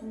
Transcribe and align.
Hi, 0.00 0.04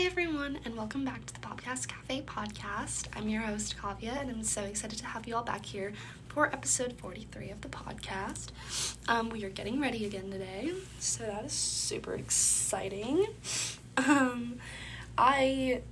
everyone, 0.00 0.58
and 0.64 0.74
welcome 0.76 1.04
back 1.04 1.26
to 1.26 1.34
the 1.34 1.38
Podcast 1.38 1.86
Cafe 1.86 2.22
podcast. 2.22 3.06
I'm 3.14 3.28
your 3.28 3.42
host, 3.42 3.76
Kavya, 3.80 4.20
and 4.20 4.30
I'm 4.30 4.42
so 4.42 4.62
excited 4.62 4.98
to 4.98 5.06
have 5.06 5.28
you 5.28 5.36
all 5.36 5.44
back 5.44 5.64
here 5.64 5.92
for 6.26 6.48
episode 6.52 6.94
43 6.94 7.50
of 7.50 7.60
the 7.60 7.68
podcast. 7.68 8.48
Um, 9.06 9.30
we 9.30 9.44
are 9.44 9.50
getting 9.50 9.80
ready 9.80 10.06
again 10.06 10.28
today, 10.32 10.72
so 10.98 11.22
that 11.22 11.44
is 11.44 11.52
super 11.52 12.14
exciting. 12.14 13.28
Um, 13.96 14.56
I 15.16 15.82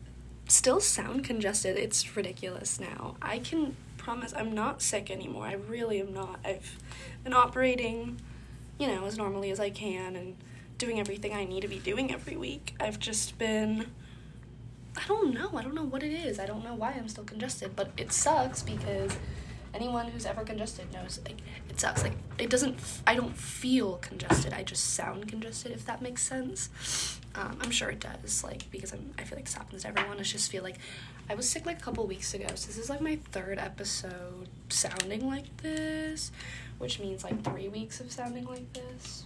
still 0.48 0.80
sound 0.80 1.24
congested. 1.24 1.76
It's 1.76 2.16
ridiculous 2.16 2.78
now. 2.78 3.16
I 3.22 3.38
can 3.38 3.76
promise 3.96 4.32
I'm 4.36 4.52
not 4.54 4.82
sick 4.82 5.10
anymore. 5.10 5.46
I 5.46 5.54
really 5.54 6.00
am 6.00 6.12
not. 6.12 6.40
I've 6.44 6.78
been 7.22 7.32
operating, 7.32 8.20
you 8.78 8.86
know, 8.86 9.04
as 9.06 9.16
normally 9.16 9.50
as 9.50 9.60
I 9.60 9.70
can 9.70 10.16
and 10.16 10.36
doing 10.76 11.00
everything 11.00 11.32
I 11.32 11.44
need 11.44 11.62
to 11.62 11.68
be 11.68 11.78
doing 11.78 12.12
every 12.12 12.36
week. 12.36 12.74
I've 12.78 12.98
just 12.98 13.38
been 13.38 13.86
I 14.96 15.06
don't 15.08 15.34
know. 15.34 15.50
I 15.56 15.62
don't 15.62 15.74
know 15.74 15.84
what 15.84 16.02
it 16.02 16.12
is. 16.12 16.38
I 16.38 16.46
don't 16.46 16.64
know 16.64 16.74
why 16.74 16.92
I'm 16.92 17.08
still 17.08 17.24
congested, 17.24 17.74
but 17.74 17.90
it 17.96 18.12
sucks 18.12 18.62
because 18.62 19.16
anyone 19.74 20.08
who's 20.08 20.24
ever 20.24 20.44
congested 20.44 20.92
knows 20.92 21.20
like 21.24 21.40
it 21.68 21.80
sucks. 21.80 22.02
Like 22.02 22.14
it 22.38 22.50
doesn't 22.50 22.78
I 23.06 23.14
don't 23.14 23.36
feel 23.36 23.96
congested. 23.96 24.52
I 24.52 24.62
just 24.62 24.94
sound 24.94 25.28
congested 25.28 25.72
if 25.72 25.84
that 25.86 26.00
makes 26.00 26.22
sense. 26.22 27.18
Um, 27.34 27.58
I'm 27.60 27.70
sure 27.70 27.90
it 27.90 28.00
does 28.00 28.44
like 28.44 28.70
because 28.70 28.92
I'm 28.92 29.12
I 29.18 29.24
feel 29.24 29.36
like 29.36 29.46
this 29.46 29.54
happens 29.54 29.82
to 29.82 29.88
everyone. 29.88 30.18
I 30.18 30.22
just 30.22 30.50
feel 30.50 30.62
like 30.62 30.78
I 31.28 31.34
was 31.34 31.48
sick 31.48 31.66
like 31.66 31.78
a 31.78 31.82
couple 31.82 32.06
weeks 32.06 32.34
ago. 32.34 32.46
So 32.54 32.66
this 32.66 32.78
is 32.78 32.90
like 32.90 33.00
my 33.00 33.18
third 33.32 33.58
episode 33.58 34.48
sounding 34.68 35.26
like 35.26 35.56
this, 35.58 36.30
which 36.78 37.00
means 37.00 37.24
like 37.24 37.42
3 37.42 37.68
weeks 37.68 38.00
of 38.00 38.12
sounding 38.12 38.44
like 38.44 38.70
this. 38.72 39.24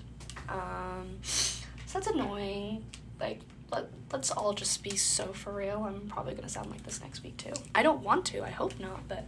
Um, 0.48 1.18
so 1.22 1.64
that's 1.94 2.06
annoying. 2.06 2.84
Like, 3.20 3.40
let, 3.72 3.88
let's 4.12 4.30
all 4.30 4.52
just 4.52 4.82
be 4.82 4.96
so 4.96 5.32
for 5.32 5.52
real. 5.52 5.84
I'm 5.84 6.08
probably 6.08 6.32
going 6.32 6.44
to 6.44 6.48
sound 6.48 6.70
like 6.70 6.84
this 6.84 7.00
next 7.00 7.22
week 7.22 7.36
too. 7.36 7.52
I 7.74 7.82
don't 7.82 8.02
want 8.02 8.24
to, 8.26 8.44
I 8.44 8.50
hope 8.50 8.78
not, 8.78 9.08
but 9.08 9.24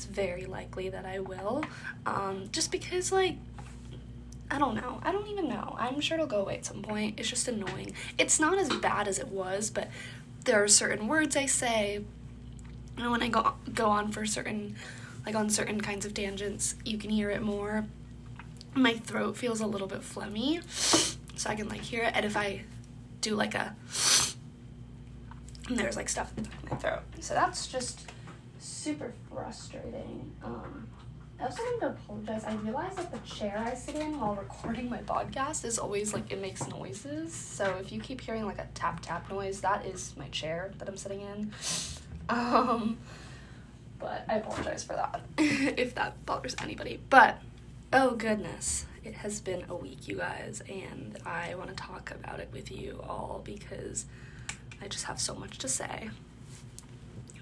it's 0.00 0.06
very 0.06 0.46
likely 0.46 0.88
that 0.88 1.04
I 1.04 1.18
will. 1.18 1.62
Um, 2.06 2.48
just 2.52 2.72
because, 2.72 3.12
like, 3.12 3.36
I 4.50 4.58
don't 4.58 4.74
know. 4.74 4.98
I 5.02 5.12
don't 5.12 5.28
even 5.28 5.46
know. 5.46 5.76
I'm 5.78 6.00
sure 6.00 6.16
it'll 6.16 6.26
go 6.26 6.40
away 6.40 6.56
at 6.56 6.64
some 6.64 6.80
point. 6.80 7.20
It's 7.20 7.28
just 7.28 7.46
annoying. 7.48 7.92
It's 8.16 8.40
not 8.40 8.56
as 8.56 8.70
bad 8.70 9.08
as 9.08 9.18
it 9.18 9.28
was, 9.28 9.68
but 9.68 9.90
there 10.44 10.62
are 10.62 10.68
certain 10.68 11.06
words 11.06 11.36
I 11.36 11.44
say, 11.44 12.02
and 12.96 13.10
when 13.10 13.22
I 13.22 13.28
go 13.28 13.52
go 13.74 13.90
on 13.90 14.10
for 14.10 14.24
certain, 14.24 14.76
like 15.26 15.34
on 15.34 15.50
certain 15.50 15.82
kinds 15.82 16.06
of 16.06 16.14
tangents, 16.14 16.76
you 16.82 16.96
can 16.96 17.10
hear 17.10 17.28
it 17.28 17.42
more 17.42 17.86
my 18.74 18.94
throat 18.94 19.36
feels 19.36 19.60
a 19.60 19.66
little 19.66 19.88
bit 19.88 20.00
phlegmy, 20.00 20.62
so 21.36 21.50
I 21.50 21.56
can 21.56 21.68
like 21.68 21.80
hear 21.80 22.04
it. 22.04 22.12
And 22.14 22.24
if 22.24 22.36
I 22.36 22.62
do 23.20 23.34
like 23.34 23.54
a, 23.54 23.74
there's 25.68 25.96
like 25.96 26.08
stuff 26.08 26.32
in 26.38 26.46
my 26.70 26.76
throat, 26.76 27.00
so 27.20 27.34
that's 27.34 27.66
just 27.66 28.10
super 28.60 29.12
frustrating. 29.28 30.32
Um, 30.44 30.88
I 31.40 31.44
also 31.44 31.62
want 31.62 31.80
to 31.80 31.86
apologize. 31.88 32.44
I 32.44 32.54
realize 32.56 32.96
that 32.96 33.10
the 33.10 33.18
chair 33.20 33.62
I 33.64 33.74
sit 33.74 33.96
in 33.96 34.20
while 34.20 34.34
recording 34.34 34.90
my 34.90 34.98
podcast 34.98 35.64
is 35.64 35.78
always 35.78 36.12
like 36.12 36.30
it 36.30 36.40
makes 36.40 36.66
noises. 36.68 37.32
So 37.32 37.76
if 37.80 37.90
you 37.90 38.00
keep 38.00 38.20
hearing 38.20 38.44
like 38.44 38.58
a 38.58 38.68
tap 38.74 39.00
tap 39.00 39.30
noise, 39.30 39.60
that 39.62 39.86
is 39.86 40.14
my 40.18 40.28
chair 40.28 40.72
that 40.78 40.88
I'm 40.88 40.98
sitting 40.98 41.22
in. 41.22 41.52
Um, 42.28 42.98
but 43.98 44.24
I 44.28 44.36
apologize 44.36 44.84
for 44.84 44.92
that 44.94 45.22
if 45.38 45.94
that 45.94 46.24
bothers 46.26 46.54
anybody. 46.60 47.00
But 47.08 47.40
Oh 47.92 48.12
goodness, 48.14 48.86
it 49.02 49.14
has 49.14 49.40
been 49.40 49.64
a 49.68 49.74
week, 49.74 50.06
you 50.06 50.16
guys, 50.18 50.62
and 50.68 51.18
I 51.26 51.56
want 51.56 51.70
to 51.70 51.74
talk 51.74 52.12
about 52.12 52.38
it 52.38 52.48
with 52.52 52.70
you 52.70 53.02
all 53.02 53.40
because 53.44 54.04
I 54.80 54.86
just 54.86 55.06
have 55.06 55.20
so 55.20 55.34
much 55.34 55.58
to 55.58 55.68
say. 55.68 56.10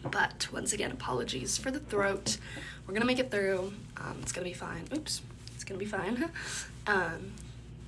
But 0.02 0.48
once 0.52 0.72
again, 0.72 0.90
apologies 0.90 1.58
for 1.58 1.70
the 1.70 1.80
throat. 1.80 2.38
We're 2.86 2.94
gonna 2.94 3.06
make 3.06 3.18
it 3.18 3.30
through. 3.30 3.72
Um, 3.96 4.18
it's 4.22 4.32
gonna 4.32 4.46
be 4.46 4.52
fine. 4.52 4.84
Oops, 4.94 5.22
it's 5.54 5.64
gonna 5.64 5.78
be 5.78 5.86
fine. 5.86 6.30
um, 6.86 7.32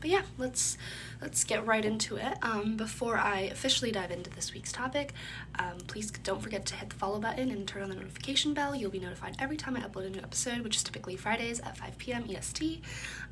but 0.00 0.09
yeah, 0.09 0.22
let's 0.38 0.78
let's 1.21 1.44
get 1.44 1.66
right 1.66 1.84
into 1.84 2.16
it. 2.16 2.38
Um, 2.43 2.76
before 2.76 3.19
I 3.19 3.41
officially 3.41 3.93
dive 3.93 4.10
into 4.10 4.31
this 4.31 4.54
week's 4.54 4.72
topic, 4.72 5.12
um, 5.59 5.76
please 5.87 6.10
don't 6.10 6.41
forget 6.43 6.65
to 6.66 6.75
hit 6.75 6.88
the 6.88 6.97
follow 6.97 7.19
button 7.19 7.50
and 7.50 7.69
turn 7.69 7.82
on 7.82 7.91
the 7.91 7.97
notification 7.97 8.54
bell. 8.54 8.75
You'll 8.75 8.91
be 8.91 8.98
notified 8.98 9.37
every 9.38 9.59
time 9.59 9.77
I 9.77 9.81
upload 9.81 10.06
a 10.06 10.10
new 10.10 10.21
episode, 10.21 10.62
which 10.62 10.77
is 10.77 10.82
typically 10.82 11.16
Fridays 11.16 11.60
at 11.60 11.77
5 11.77 11.98
p.m. 11.98 12.25
EST. 12.31 12.82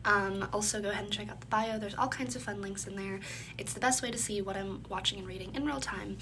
Um, 0.04 0.46
also, 0.52 0.80
go 0.82 0.90
ahead 0.90 1.04
and 1.04 1.12
check 1.12 1.30
out 1.30 1.40
the 1.40 1.46
bio. 1.46 1.78
There's 1.78 1.94
all 1.94 2.08
kinds 2.08 2.36
of 2.36 2.42
fun 2.42 2.60
links 2.60 2.86
in 2.86 2.96
there. 2.96 3.20
It's 3.56 3.72
the 3.72 3.80
best 3.80 4.02
way 4.02 4.10
to 4.10 4.18
see 4.18 4.42
what 4.42 4.56
I'm 4.56 4.82
watching 4.88 5.18
and 5.18 5.26
reading 5.26 5.54
in 5.54 5.64
real 5.64 5.80
time. 5.80 6.18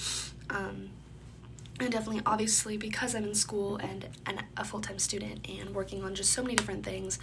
And 1.78 1.92
definitely 1.92 2.22
obviously 2.24 2.78
because 2.78 3.14
i'm 3.14 3.24
in 3.24 3.34
school 3.34 3.76
and, 3.76 4.08
and 4.24 4.42
a 4.56 4.64
full-time 4.64 4.98
student 4.98 5.46
and 5.46 5.74
working 5.74 6.02
on 6.04 6.14
just 6.14 6.32
so 6.32 6.42
many 6.42 6.54
different 6.54 6.84
things 6.84 7.18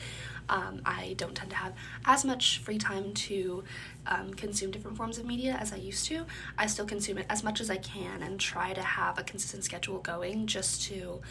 um, 0.47 0.81
i 0.85 1.15
don't 1.17 1.33
tend 1.33 1.49
to 1.49 1.55
have 1.55 1.73
as 2.05 2.23
much 2.23 2.59
free 2.59 2.77
time 2.77 3.13
to 3.13 3.63
um, 4.05 4.31
consume 4.35 4.69
different 4.69 4.95
forms 4.95 5.17
of 5.17 5.25
media 5.25 5.57
as 5.59 5.73
i 5.73 5.75
used 5.75 6.05
to. 6.05 6.25
I 6.57 6.67
still 6.67 6.85
consume 6.85 7.17
it 7.17 7.25
as 7.29 7.43
much 7.43 7.61
as 7.61 7.69
i 7.71 7.77
can 7.77 8.21
and 8.21 8.39
try 8.39 8.73
to 8.73 8.81
have 8.81 9.17
a 9.17 9.23
consistent 9.23 9.63
schedule 9.63 9.99
going 9.99 10.45
just 10.45 10.83
to 10.83 11.21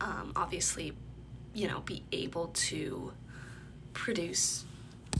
um, 0.00 0.32
obviously 0.34 0.94
you 1.54 1.68
know 1.68 1.80
be 1.80 2.02
able 2.12 2.48
to 2.54 3.12
produce 3.92 4.64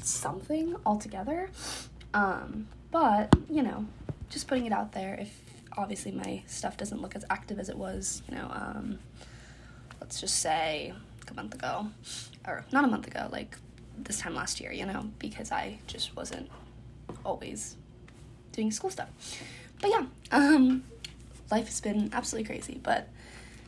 something 0.00 0.74
altogether. 0.86 1.50
Um, 2.14 2.68
but 2.90 3.34
you 3.50 3.62
know 3.62 3.86
just 4.30 4.48
putting 4.48 4.66
it 4.66 4.72
out 4.72 4.92
there 4.92 5.14
if 5.20 5.41
obviously 5.76 6.12
my 6.12 6.42
stuff 6.46 6.76
doesn't 6.76 7.00
look 7.00 7.16
as 7.16 7.24
active 7.30 7.58
as 7.58 7.68
it 7.68 7.76
was, 7.76 8.22
you 8.28 8.36
know, 8.36 8.48
um, 8.52 8.98
let's 10.00 10.20
just 10.20 10.40
say 10.40 10.92
a 11.30 11.34
month 11.34 11.54
ago, 11.54 11.86
or 12.46 12.64
not 12.72 12.84
a 12.84 12.88
month 12.88 13.06
ago, 13.06 13.28
like 13.30 13.56
this 13.98 14.18
time 14.18 14.34
last 14.34 14.60
year, 14.60 14.72
you 14.72 14.84
know, 14.86 15.08
because 15.18 15.52
I 15.52 15.78
just 15.86 16.14
wasn't 16.16 16.50
always 17.24 17.76
doing 18.52 18.70
school 18.70 18.90
stuff. 18.90 19.08
But 19.80 19.90
yeah, 19.90 20.06
um, 20.30 20.84
life 21.50 21.66
has 21.66 21.80
been 21.80 22.10
absolutely 22.12 22.46
crazy, 22.46 22.80
but 22.82 23.08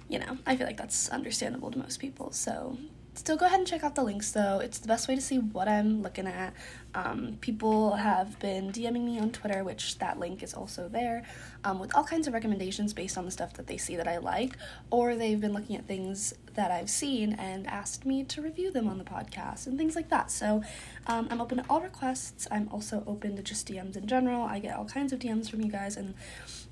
you 0.08 0.18
know, 0.18 0.38
I 0.46 0.56
feel 0.56 0.66
like 0.66 0.76
that's 0.76 1.08
understandable 1.08 1.70
to 1.70 1.78
most 1.78 1.98
people. 1.98 2.30
So 2.32 2.76
still 3.14 3.36
go 3.36 3.46
ahead 3.46 3.60
and 3.60 3.66
check 3.66 3.84
out 3.84 3.94
the 3.94 4.02
links 4.02 4.32
though. 4.32 4.58
It's 4.58 4.78
the 4.78 4.88
best 4.88 5.08
way 5.08 5.14
to 5.14 5.20
see 5.20 5.38
what 5.38 5.68
I'm 5.68 6.02
looking 6.02 6.26
at. 6.26 6.52
Um, 6.94 7.38
people 7.40 7.92
have 7.94 8.38
been 8.38 8.70
DMing 8.70 9.04
me 9.04 9.18
on 9.18 9.30
Twitter, 9.30 9.64
which 9.64 9.98
that 9.98 10.18
link 10.18 10.42
is 10.42 10.54
also 10.54 10.88
there, 10.88 11.24
um, 11.64 11.78
with 11.78 11.94
all 11.94 12.04
kinds 12.04 12.28
of 12.28 12.34
recommendations 12.34 12.92
based 12.92 13.18
on 13.18 13.24
the 13.24 13.30
stuff 13.30 13.54
that 13.54 13.66
they 13.66 13.76
see 13.76 13.96
that 13.96 14.06
I 14.06 14.18
like, 14.18 14.56
or 14.90 15.16
they've 15.16 15.40
been 15.40 15.52
looking 15.52 15.76
at 15.76 15.86
things 15.86 16.34
that 16.54 16.70
I've 16.70 16.90
seen 16.90 17.32
and 17.32 17.66
asked 17.66 18.06
me 18.06 18.24
to 18.24 18.42
review 18.42 18.70
them 18.70 18.88
on 18.88 18.98
the 18.98 19.04
podcast 19.04 19.66
and 19.66 19.76
things 19.76 19.96
like 19.96 20.08
that. 20.10 20.30
So 20.30 20.62
um, 21.06 21.26
I'm 21.30 21.40
open 21.40 21.58
to 21.58 21.64
all 21.68 21.80
requests. 21.80 22.46
I'm 22.50 22.68
also 22.70 23.02
open 23.06 23.36
to 23.36 23.42
just 23.42 23.68
DMs 23.68 23.96
in 23.96 24.06
general. 24.06 24.42
I 24.42 24.60
get 24.60 24.76
all 24.76 24.84
kinds 24.84 25.12
of 25.12 25.18
DMs 25.18 25.50
from 25.50 25.62
you 25.62 25.70
guys, 25.70 25.96
and 25.96 26.14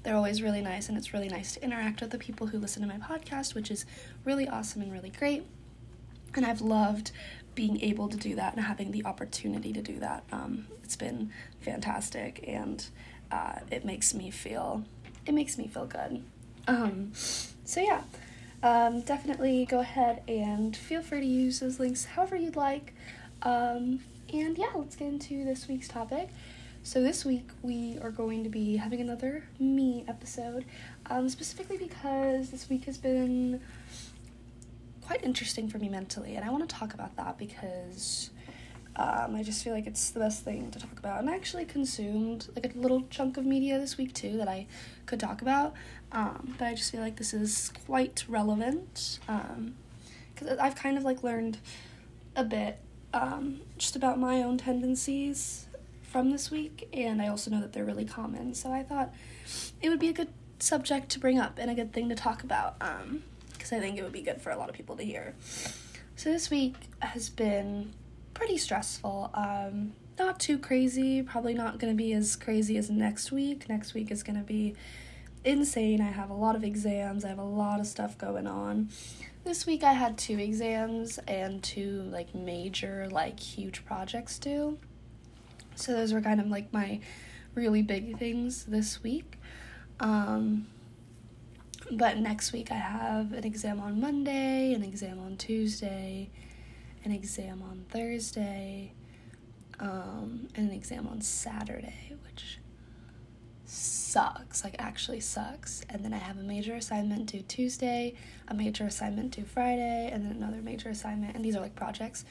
they're 0.02 0.16
always 0.16 0.42
really 0.42 0.60
nice, 0.60 0.88
and 0.88 0.96
it's 0.96 1.12
really 1.12 1.28
nice 1.28 1.54
to 1.54 1.64
interact 1.64 2.00
with 2.00 2.10
the 2.10 2.18
people 2.18 2.48
who 2.48 2.58
listen 2.58 2.82
to 2.82 2.88
my 2.88 2.98
podcast, 2.98 3.54
which 3.54 3.70
is 3.70 3.86
really 4.24 4.48
awesome 4.48 4.82
and 4.82 4.92
really 4.92 5.10
great 5.10 5.44
and 6.36 6.46
I've 6.46 6.60
loved 6.60 7.12
being 7.54 7.80
able 7.82 8.08
to 8.08 8.16
do 8.16 8.34
that 8.36 8.54
and 8.54 8.64
having 8.64 8.92
the 8.92 9.04
opportunity 9.04 9.72
to 9.72 9.82
do 9.82 9.98
that. 9.98 10.24
Um, 10.32 10.66
it's 10.82 10.96
been 10.96 11.32
fantastic, 11.60 12.44
and 12.46 12.84
uh, 13.30 13.60
it 13.70 13.84
makes 13.84 14.14
me 14.14 14.30
feel 14.30 14.84
it 15.26 15.32
makes 15.32 15.58
me 15.58 15.68
feel 15.68 15.86
good. 15.86 16.22
Um, 16.66 17.12
so 17.14 17.80
yeah, 17.80 18.02
um, 18.62 19.00
definitely 19.02 19.64
go 19.66 19.80
ahead 19.80 20.22
and 20.28 20.76
feel 20.76 21.02
free 21.02 21.20
to 21.20 21.26
use 21.26 21.60
those 21.60 21.78
links 21.80 22.04
however 22.04 22.36
you'd 22.36 22.56
like. 22.56 22.94
Um, 23.42 24.00
and 24.32 24.56
yeah, 24.56 24.70
let's 24.74 24.96
get 24.96 25.08
into 25.08 25.44
this 25.44 25.68
week's 25.68 25.88
topic. 25.88 26.28
So 26.84 27.00
this 27.00 27.24
week 27.24 27.48
we 27.62 27.98
are 28.02 28.10
going 28.10 28.42
to 28.42 28.50
be 28.50 28.76
having 28.76 29.00
another 29.00 29.44
me 29.60 30.04
episode, 30.08 30.64
um, 31.06 31.28
specifically 31.28 31.76
because 31.76 32.50
this 32.50 32.68
week 32.68 32.84
has 32.86 32.98
been 32.98 33.60
quite 35.12 35.24
interesting 35.24 35.68
for 35.68 35.78
me 35.78 35.90
mentally, 35.90 36.36
and 36.36 36.44
I 36.44 36.48
want 36.48 36.66
to 36.66 36.74
talk 36.74 36.94
about 36.94 37.14
that 37.16 37.36
because 37.36 38.30
um, 38.96 39.34
I 39.34 39.42
just 39.42 39.62
feel 39.62 39.74
like 39.74 39.86
it's 39.86 40.08
the 40.08 40.20
best 40.20 40.42
thing 40.42 40.70
to 40.70 40.78
talk 40.78 40.98
about. 40.98 41.20
And 41.20 41.28
I 41.28 41.34
actually 41.34 41.66
consumed 41.66 42.48
like 42.56 42.74
a 42.74 42.78
little 42.78 43.02
chunk 43.10 43.36
of 43.36 43.44
media 43.44 43.78
this 43.78 43.98
week 43.98 44.14
too 44.14 44.38
that 44.38 44.48
I 44.48 44.66
could 45.04 45.20
talk 45.20 45.42
about, 45.42 45.74
um, 46.12 46.54
but 46.58 46.66
I 46.66 46.72
just 46.72 46.90
feel 46.90 47.02
like 47.02 47.16
this 47.16 47.34
is 47.34 47.74
quite 47.84 48.24
relevant 48.26 49.18
because 49.26 50.50
um, 50.50 50.58
I've 50.58 50.76
kind 50.76 50.96
of 50.96 51.04
like 51.04 51.22
learned 51.22 51.58
a 52.34 52.44
bit 52.44 52.78
um, 53.12 53.60
just 53.76 53.96
about 53.96 54.18
my 54.18 54.42
own 54.42 54.56
tendencies 54.56 55.66
from 56.00 56.30
this 56.30 56.50
week, 56.50 56.88
and 56.94 57.20
I 57.20 57.28
also 57.28 57.50
know 57.50 57.60
that 57.60 57.74
they're 57.74 57.84
really 57.84 58.06
common. 58.06 58.54
So 58.54 58.72
I 58.72 58.82
thought 58.82 59.12
it 59.82 59.90
would 59.90 60.00
be 60.00 60.08
a 60.08 60.14
good 60.14 60.28
subject 60.58 61.10
to 61.10 61.18
bring 61.18 61.38
up 61.38 61.58
and 61.58 61.70
a 61.70 61.74
good 61.74 61.92
thing 61.92 62.08
to 62.08 62.14
talk 62.14 62.42
about 62.42 62.76
because 63.62 63.76
I 63.76 63.80
think 63.80 63.96
it 63.96 64.02
would 64.02 64.12
be 64.12 64.22
good 64.22 64.42
for 64.42 64.50
a 64.50 64.56
lot 64.56 64.68
of 64.68 64.74
people 64.74 64.96
to 64.96 65.04
hear. 65.04 65.36
So 66.16 66.32
this 66.32 66.50
week 66.50 66.74
has 66.98 67.30
been 67.30 67.94
pretty 68.34 68.58
stressful. 68.58 69.30
Um, 69.34 69.92
not 70.18 70.40
too 70.40 70.58
crazy, 70.58 71.22
probably 71.22 71.54
not 71.54 71.78
going 71.78 71.92
to 71.92 71.96
be 71.96 72.12
as 72.12 72.34
crazy 72.34 72.76
as 72.76 72.90
next 72.90 73.30
week. 73.30 73.68
Next 73.68 73.94
week 73.94 74.10
is 74.10 74.24
going 74.24 74.36
to 74.36 74.42
be 74.42 74.74
insane. 75.44 76.00
I 76.00 76.10
have 76.10 76.28
a 76.28 76.34
lot 76.34 76.56
of 76.56 76.64
exams, 76.64 77.24
I 77.24 77.28
have 77.28 77.38
a 77.38 77.44
lot 77.44 77.78
of 77.78 77.86
stuff 77.86 78.18
going 78.18 78.48
on. 78.48 78.88
This 79.44 79.64
week 79.64 79.84
I 79.84 79.92
had 79.92 80.18
two 80.18 80.40
exams 80.40 81.18
and 81.28 81.62
two 81.62 82.02
like 82.10 82.34
major 82.34 83.08
like 83.10 83.38
huge 83.38 83.84
projects 83.84 84.40
due. 84.40 84.78
So 85.76 85.92
those 85.92 86.12
were 86.12 86.20
kind 86.20 86.40
of 86.40 86.48
like 86.48 86.72
my 86.72 86.98
really 87.54 87.82
big 87.82 88.18
things 88.18 88.64
this 88.64 89.04
week. 89.04 89.38
Um, 90.00 90.66
but 91.92 92.16
next 92.16 92.52
week 92.52 92.70
I 92.70 92.76
have 92.76 93.32
an 93.32 93.44
exam 93.44 93.80
on 93.80 94.00
Monday, 94.00 94.72
an 94.72 94.82
exam 94.82 95.18
on 95.20 95.36
Tuesday, 95.36 96.30
an 97.04 97.12
exam 97.12 97.62
on 97.62 97.84
Thursday, 97.90 98.92
um, 99.78 100.48
and 100.54 100.70
an 100.70 100.74
exam 100.74 101.06
on 101.06 101.20
Saturday, 101.20 102.14
which 102.24 102.58
sucks, 103.66 104.64
like 104.64 104.76
actually 104.78 105.20
sucks. 105.20 105.84
And 105.90 106.02
then 106.04 106.14
I 106.14 106.18
have 106.18 106.38
a 106.38 106.42
major 106.42 106.74
assignment 106.74 107.26
due 107.26 107.42
Tuesday, 107.42 108.14
a 108.48 108.54
major 108.54 108.84
assignment 108.84 109.32
due 109.32 109.44
Friday, 109.44 110.10
and 110.12 110.24
then 110.24 110.36
another 110.36 110.62
major 110.62 110.88
assignment. 110.88 111.36
And 111.36 111.44
these 111.44 111.56
are 111.56 111.60
like 111.60 111.74
projects. 111.74 112.24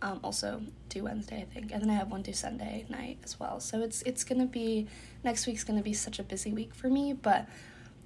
Um, 0.00 0.18
also 0.24 0.60
due 0.88 1.04
Wednesday, 1.04 1.42
I 1.42 1.54
think, 1.54 1.70
and 1.70 1.80
then 1.80 1.88
I 1.88 1.94
have 1.94 2.10
one 2.10 2.22
due 2.22 2.32
Sunday 2.32 2.86
night 2.88 3.18
as 3.22 3.38
well. 3.38 3.60
So 3.60 3.82
it's 3.82 4.02
it's 4.02 4.24
gonna 4.24 4.46
be 4.46 4.88
next 5.22 5.46
week's 5.46 5.62
gonna 5.62 5.80
be 5.80 5.92
such 5.92 6.18
a 6.18 6.24
busy 6.24 6.52
week 6.52 6.74
for 6.74 6.88
me, 6.88 7.12
but 7.12 7.46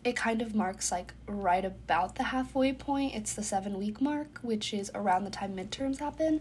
it 0.06 0.14
kind 0.14 0.40
of 0.40 0.54
marks 0.54 0.92
like 0.92 1.12
right 1.26 1.64
about 1.64 2.14
the 2.14 2.22
halfway 2.22 2.72
point. 2.72 3.16
It's 3.16 3.34
the 3.34 3.42
seven 3.42 3.76
week 3.76 4.00
mark, 4.00 4.38
which 4.40 4.72
is 4.72 4.88
around 4.94 5.24
the 5.24 5.30
time 5.30 5.56
midterms 5.56 5.98
happen. 5.98 6.40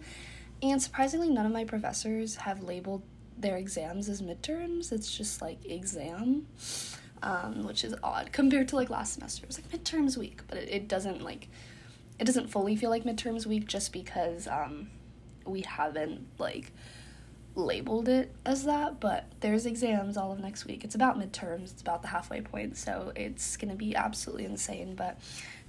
And 0.62 0.80
surprisingly, 0.80 1.32
none 1.32 1.48
of 1.48 1.52
my 1.52 1.66
professors 1.66 2.36
have 2.36 2.62
labeled 2.62 3.02
their 3.36 3.58
exams 3.58 4.08
as 4.08 4.22
midterms. 4.22 4.92
It's 4.92 5.18
just 5.18 5.42
like 5.42 5.66
exam, 5.66 6.46
um, 7.24 7.64
which 7.64 7.84
is 7.84 7.96
odd 8.04 8.32
compared 8.32 8.68
to 8.68 8.76
like 8.76 8.92
last 8.92 9.16
semester. 9.16 9.46
It 9.46 9.48
was 9.48 9.60
like 9.60 9.72
midterms 9.72 10.16
week, 10.16 10.42
but 10.48 10.60
it, 10.60 10.70
it 10.70 10.88
doesn't 10.88 11.24
like 11.24 11.48
it 12.20 12.26
doesn't 12.26 12.52
fully 12.52 12.76
feel 12.76 12.92
like 12.92 13.04
midterms 13.04 13.48
week 13.48 13.68
just 13.68 13.92
because 13.92 14.48
um, 14.48 14.92
we 15.44 15.62
haven't 15.62 16.28
like 16.38 16.72
labeled 17.56 18.10
it 18.10 18.34
as 18.46 18.66
that, 18.66 19.00
but 19.00 19.26
there's 19.40 19.66
exams 19.66 20.18
all 20.18 20.32
of 20.32 20.40
next 20.40 20.66
week. 20.66 20.84
It's 20.84 20.96
about 20.96 21.18
midterms, 21.18 21.72
it's 21.72 21.82
about 21.82 22.02
the 22.02 22.10
halfway 22.10 22.42
point, 22.42 22.78
so 22.78 23.14
it's 23.16 23.56
gonna 23.58 23.76
be 23.76 23.96
absolutely 23.96 24.46
insane. 24.46 24.96
But 24.96 25.20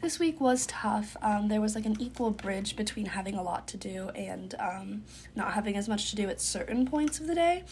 this 0.00 0.18
week 0.18 0.40
was 0.40 0.66
tough. 0.66 1.16
Um, 1.22 1.48
there 1.48 1.60
was 1.60 1.74
like 1.74 1.86
an 1.86 2.00
equal 2.00 2.30
bridge 2.30 2.76
between 2.76 3.06
having 3.06 3.34
a 3.34 3.42
lot 3.42 3.68
to 3.68 3.76
do 3.76 4.10
and 4.10 4.54
um, 4.58 5.04
not 5.34 5.52
having 5.52 5.76
as 5.76 5.88
much 5.88 6.10
to 6.10 6.16
do 6.16 6.28
at 6.28 6.40
certain 6.40 6.86
points 6.86 7.20
of 7.20 7.26
the 7.26 7.34
day. 7.34 7.64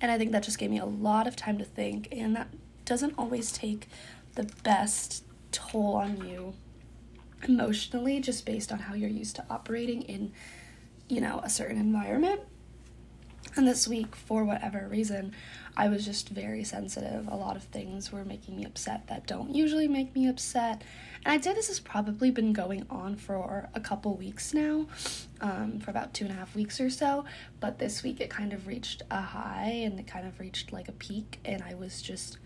And 0.00 0.10
I 0.10 0.18
think 0.18 0.32
that 0.32 0.42
just 0.42 0.58
gave 0.58 0.70
me 0.70 0.78
a 0.78 0.86
lot 0.86 1.26
of 1.26 1.36
time 1.36 1.58
to 1.58 1.64
think, 1.64 2.08
and 2.12 2.36
that 2.36 2.48
doesn't 2.84 3.14
always 3.18 3.50
take 3.50 3.88
the 4.34 4.44
best 4.62 5.24
toll 5.50 5.94
on 5.96 6.24
you 6.26 6.54
emotionally 7.42 8.20
just 8.20 8.46
based 8.46 8.70
on 8.72 8.78
how 8.78 8.94
you're 8.94 9.10
used 9.10 9.36
to 9.36 9.44
operating 9.50 10.02
in 10.02 10.32
you 11.08 11.20
know 11.20 11.40
a 11.44 11.50
certain 11.50 11.78
environment 11.78 12.40
and 13.56 13.66
this 13.66 13.88
week, 13.88 14.14
for 14.14 14.44
whatever 14.44 14.86
reason, 14.88 15.32
I 15.76 15.88
was 15.88 16.04
just 16.04 16.28
very 16.28 16.64
sensitive. 16.64 17.28
A 17.28 17.36
lot 17.36 17.56
of 17.56 17.62
things 17.64 18.12
were 18.12 18.24
making 18.24 18.56
me 18.56 18.64
upset 18.64 19.06
that 19.08 19.26
don't 19.26 19.54
usually 19.54 19.88
make 19.88 20.14
me 20.14 20.28
upset. 20.28 20.82
And 21.24 21.32
I'd 21.32 21.44
say 21.44 21.54
this 21.54 21.68
has 21.68 21.80
probably 21.80 22.30
been 22.30 22.52
going 22.52 22.86
on 22.88 23.16
for 23.16 23.68
a 23.74 23.80
couple 23.80 24.14
weeks 24.14 24.54
now, 24.54 24.86
um, 25.40 25.80
for 25.80 25.90
about 25.90 26.14
two 26.14 26.24
and 26.24 26.32
a 26.32 26.36
half 26.36 26.54
weeks 26.54 26.80
or 26.80 26.88
so. 26.88 27.24
But 27.60 27.78
this 27.78 28.02
week 28.02 28.20
it 28.20 28.30
kind 28.30 28.52
of 28.52 28.66
reached 28.66 29.02
a 29.10 29.20
high 29.20 29.82
and 29.84 29.98
it 29.98 30.06
kind 30.06 30.26
of 30.26 30.38
reached 30.40 30.72
like 30.72 30.88
a 30.88 30.92
peak, 30.92 31.38
and 31.44 31.62
I 31.62 31.74
was 31.74 32.00
just 32.00 32.38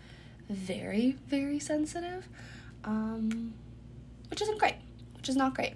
very, 0.49 1.17
very 1.27 1.59
sensitive, 1.59 2.27
um, 2.83 3.53
which 4.29 4.41
isn't 4.41 4.59
great, 4.59 4.75
which 5.15 5.29
is 5.29 5.35
not 5.35 5.55
great. 5.55 5.75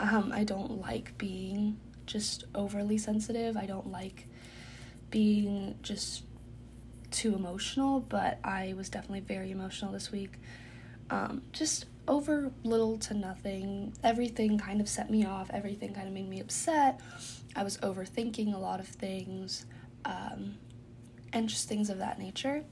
Um, 0.00 0.32
I 0.32 0.44
don't 0.44 0.80
like 0.80 1.16
being 1.18 1.78
just 2.06 2.44
overly 2.54 2.98
sensitive. 2.98 3.56
I 3.56 3.66
don't 3.66 3.90
like 3.90 4.28
being 5.10 5.76
just 5.82 6.24
too 7.10 7.34
emotional, 7.34 8.00
but 8.00 8.38
I 8.44 8.74
was 8.76 8.88
definitely 8.88 9.20
very 9.20 9.50
emotional 9.50 9.92
this 9.92 10.10
week. 10.10 10.34
Um, 11.10 11.42
just 11.52 11.86
over 12.08 12.50
little 12.62 12.98
to 12.98 13.14
nothing. 13.14 13.92
Everything 14.02 14.58
kind 14.58 14.80
of 14.80 14.88
set 14.88 15.10
me 15.10 15.24
off, 15.24 15.50
everything 15.52 15.94
kind 15.94 16.06
of 16.06 16.14
made 16.14 16.28
me 16.28 16.40
upset. 16.40 17.00
I 17.54 17.62
was 17.62 17.78
overthinking 17.78 18.54
a 18.54 18.58
lot 18.58 18.80
of 18.80 18.86
things, 18.88 19.66
um, 20.04 20.56
and 21.32 21.48
just 21.48 21.68
things 21.68 21.90
of 21.90 21.98
that 21.98 22.18
nature. 22.18 22.64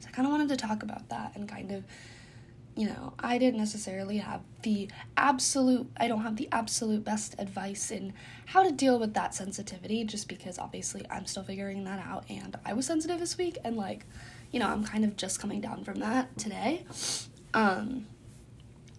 So 0.00 0.08
I 0.08 0.10
kind 0.12 0.26
of 0.26 0.32
wanted 0.32 0.48
to 0.50 0.56
talk 0.56 0.82
about 0.82 1.08
that 1.08 1.32
and 1.34 1.48
kind 1.48 1.72
of 1.72 1.84
you 2.76 2.86
know, 2.86 3.14
I 3.18 3.38
didn't 3.38 3.58
necessarily 3.58 4.18
have 4.18 4.42
the 4.62 4.90
absolute, 5.16 5.90
I 5.96 6.08
don't 6.08 6.22
have 6.22 6.36
the 6.36 6.48
absolute 6.52 7.04
best 7.04 7.34
advice 7.38 7.90
in 7.90 8.12
how 8.44 8.62
to 8.62 8.70
deal 8.70 8.98
with 8.98 9.14
that 9.14 9.34
sensitivity 9.34 10.04
just 10.04 10.28
because 10.28 10.58
obviously 10.58 11.06
I'm 11.10 11.24
still 11.24 11.42
figuring 11.42 11.84
that 11.84 12.06
out 12.06 12.26
and 12.28 12.54
I 12.66 12.74
was 12.74 12.86
sensitive 12.86 13.18
this 13.18 13.38
week 13.38 13.56
and 13.64 13.76
like, 13.76 14.04
you 14.52 14.60
know, 14.60 14.68
I'm 14.68 14.84
kind 14.84 15.04
of 15.04 15.16
just 15.16 15.40
coming 15.40 15.62
down 15.62 15.84
from 15.84 16.00
that 16.00 16.36
today. 16.36 16.84
Um, 17.54 18.06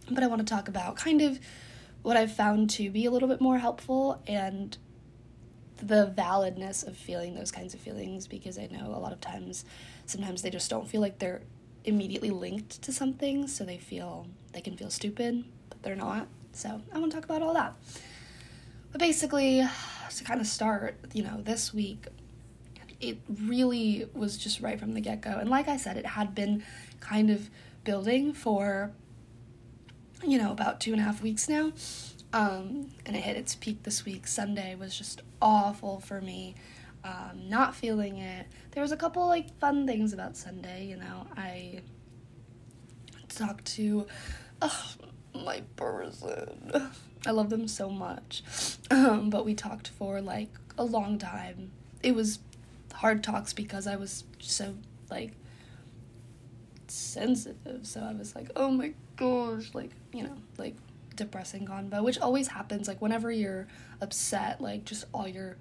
but 0.10 0.24
I 0.24 0.28
want 0.28 0.46
to 0.46 0.52
talk 0.52 0.68
about 0.68 0.96
kind 0.96 1.22
of 1.22 1.40
what 2.02 2.18
I've 2.18 2.32
found 2.32 2.72
to 2.72 2.90
be 2.90 3.06
a 3.06 3.12
little 3.12 3.28
bit 3.28 3.42
more 3.42 3.60
helpful 3.60 4.22
and 4.26 4.76
the 5.78 6.12
validness 6.18 6.88
of 6.88 6.98
feeling 6.98 7.36
those 7.36 7.52
kinds 7.52 7.76
of 7.76 7.80
feelings 7.80 8.26
because 8.26 8.58
I 8.58 8.68
know 8.72 8.88
a 8.96 8.98
lot 8.98 9.12
of 9.12 9.22
times 9.22 9.66
sometimes 10.08 10.42
they 10.42 10.50
just 10.50 10.70
don't 10.70 10.88
feel 10.88 11.02
like 11.02 11.20
they're 11.20 11.42
immediately 11.88 12.30
linked 12.30 12.82
to 12.84 12.92
something, 12.92 13.48
so 13.48 13.64
they 13.64 13.78
feel 13.78 14.28
they 14.54 14.62
can 14.62 14.76
feel 14.78 14.90
stupid, 14.90 15.44
but 15.70 15.82
they're 15.82 15.96
not. 15.96 16.28
So 16.52 16.82
I 16.94 17.00
want 17.00 17.12
to 17.12 17.18
talk 17.18 17.26
about 17.26 17.42
all 17.42 17.54
that. 17.54 17.76
But 18.92 19.00
basically, 19.00 19.66
to 20.16 20.24
kind 20.24 20.42
of 20.42 20.48
start, 20.48 20.98
you 21.14 21.24
know, 21.24 21.42
this 21.42 21.74
week, 21.74 22.08
it 23.00 23.20
really 23.42 24.08
was 24.14 24.38
just 24.38 24.62
right 24.62 24.80
from 24.80 24.94
the 24.94 25.02
get 25.02 25.22
go. 25.22 25.38
And 25.38 25.50
like 25.50 25.68
I 25.68 25.78
said, 25.78 25.98
it 25.98 26.06
had 26.06 26.34
been 26.34 26.64
kind 27.00 27.30
of 27.30 27.50
building 27.84 28.34
for, 28.34 28.92
you 30.24 30.38
know, 30.38 30.52
about 30.52 30.80
two 30.80 30.92
and 30.92 31.02
a 31.02 31.04
half 31.04 31.22
weeks 31.22 31.48
now. 31.48 31.72
Um, 32.34 32.90
and 33.06 33.16
it 33.16 33.22
hit 33.22 33.38
its 33.38 33.56
peak 33.56 33.84
this 33.84 34.04
week. 34.04 34.28
Sunday 34.28 34.76
was 34.76 34.98
just 34.98 35.22
awful 35.42 36.00
for 36.00 36.20
me 36.20 36.56
um, 37.04 37.50
not 37.50 37.76
feeling 37.76 38.18
it. 38.18 38.48
There 38.72 38.82
was 38.82 38.92
a 38.92 38.98
couple 38.98 39.28
like 39.28 39.58
fun 39.60 39.88
things 39.88 40.14
about 40.14 40.38
Sunday, 40.38 40.86
you 40.86 40.98
know. 40.98 41.28
I 41.36 41.82
talked 43.30 43.66
to 43.76 44.08
my 45.34 45.62
person. 45.76 46.92
I 47.26 47.32
love 47.32 47.50
them 47.50 47.68
so 47.68 47.90
much. 47.90 48.44
Um, 48.90 49.30
but 49.30 49.46
we 49.46 49.54
talked 49.54 49.90
for 49.90 50.22
like 50.22 50.50
a 50.78 50.84
long 50.84 51.18
time. 51.18 51.72
It 52.04 52.16
was 52.16 52.40
hard 52.94 53.24
talks 53.24 53.54
because 53.54 53.88
I 53.88 53.96
was 53.96 54.24
so 54.40 54.76
like 55.10 55.34
sensitive. 56.88 57.86
So 57.86 58.02
I 58.02 58.14
was 58.14 58.36
like, 58.36 58.50
oh 58.56 58.72
my 58.72 58.94
gosh, 59.16 59.74
like, 59.74 59.92
you 60.14 60.24
know, 60.24 60.38
like 60.58 60.76
depressing 61.16 61.68
convo, 61.68 62.04
which 62.04 62.20
always 62.20 62.48
happens. 62.48 62.88
Like, 62.88 63.02
whenever 63.02 63.32
you're 63.32 63.68
upset, 64.02 64.62
like, 64.62 64.86
just 64.86 65.06
all 65.14 65.28
your 65.28 65.58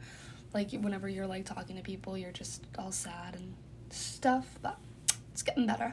like 0.54 0.72
whenever 0.72 1.08
you're 1.08 1.26
like 1.26 1.44
talking 1.44 1.76
to 1.76 1.82
people 1.82 2.16
you're 2.16 2.32
just 2.32 2.64
all 2.78 2.92
sad 2.92 3.36
and 3.36 3.54
stuff 3.90 4.58
but 4.62 4.78
it's 5.32 5.42
getting 5.42 5.66
better. 5.66 5.92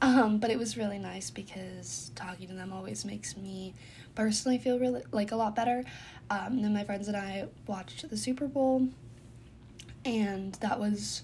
Um, 0.00 0.38
but 0.38 0.50
it 0.50 0.58
was 0.58 0.76
really 0.76 0.98
nice 1.00 1.30
because 1.30 2.12
talking 2.14 2.46
to 2.46 2.54
them 2.54 2.72
always 2.72 3.04
makes 3.04 3.36
me 3.36 3.74
personally 4.14 4.56
feel 4.58 4.78
really 4.78 5.02
like 5.10 5.32
a 5.32 5.36
lot 5.36 5.56
better. 5.56 5.82
Um, 6.30 6.62
then 6.62 6.72
my 6.72 6.84
friends 6.84 7.08
and 7.08 7.16
i 7.16 7.48
watched 7.66 8.08
the 8.08 8.16
super 8.16 8.46
bowl 8.46 8.86
and 10.04 10.54
that 10.56 10.78
was 10.78 11.22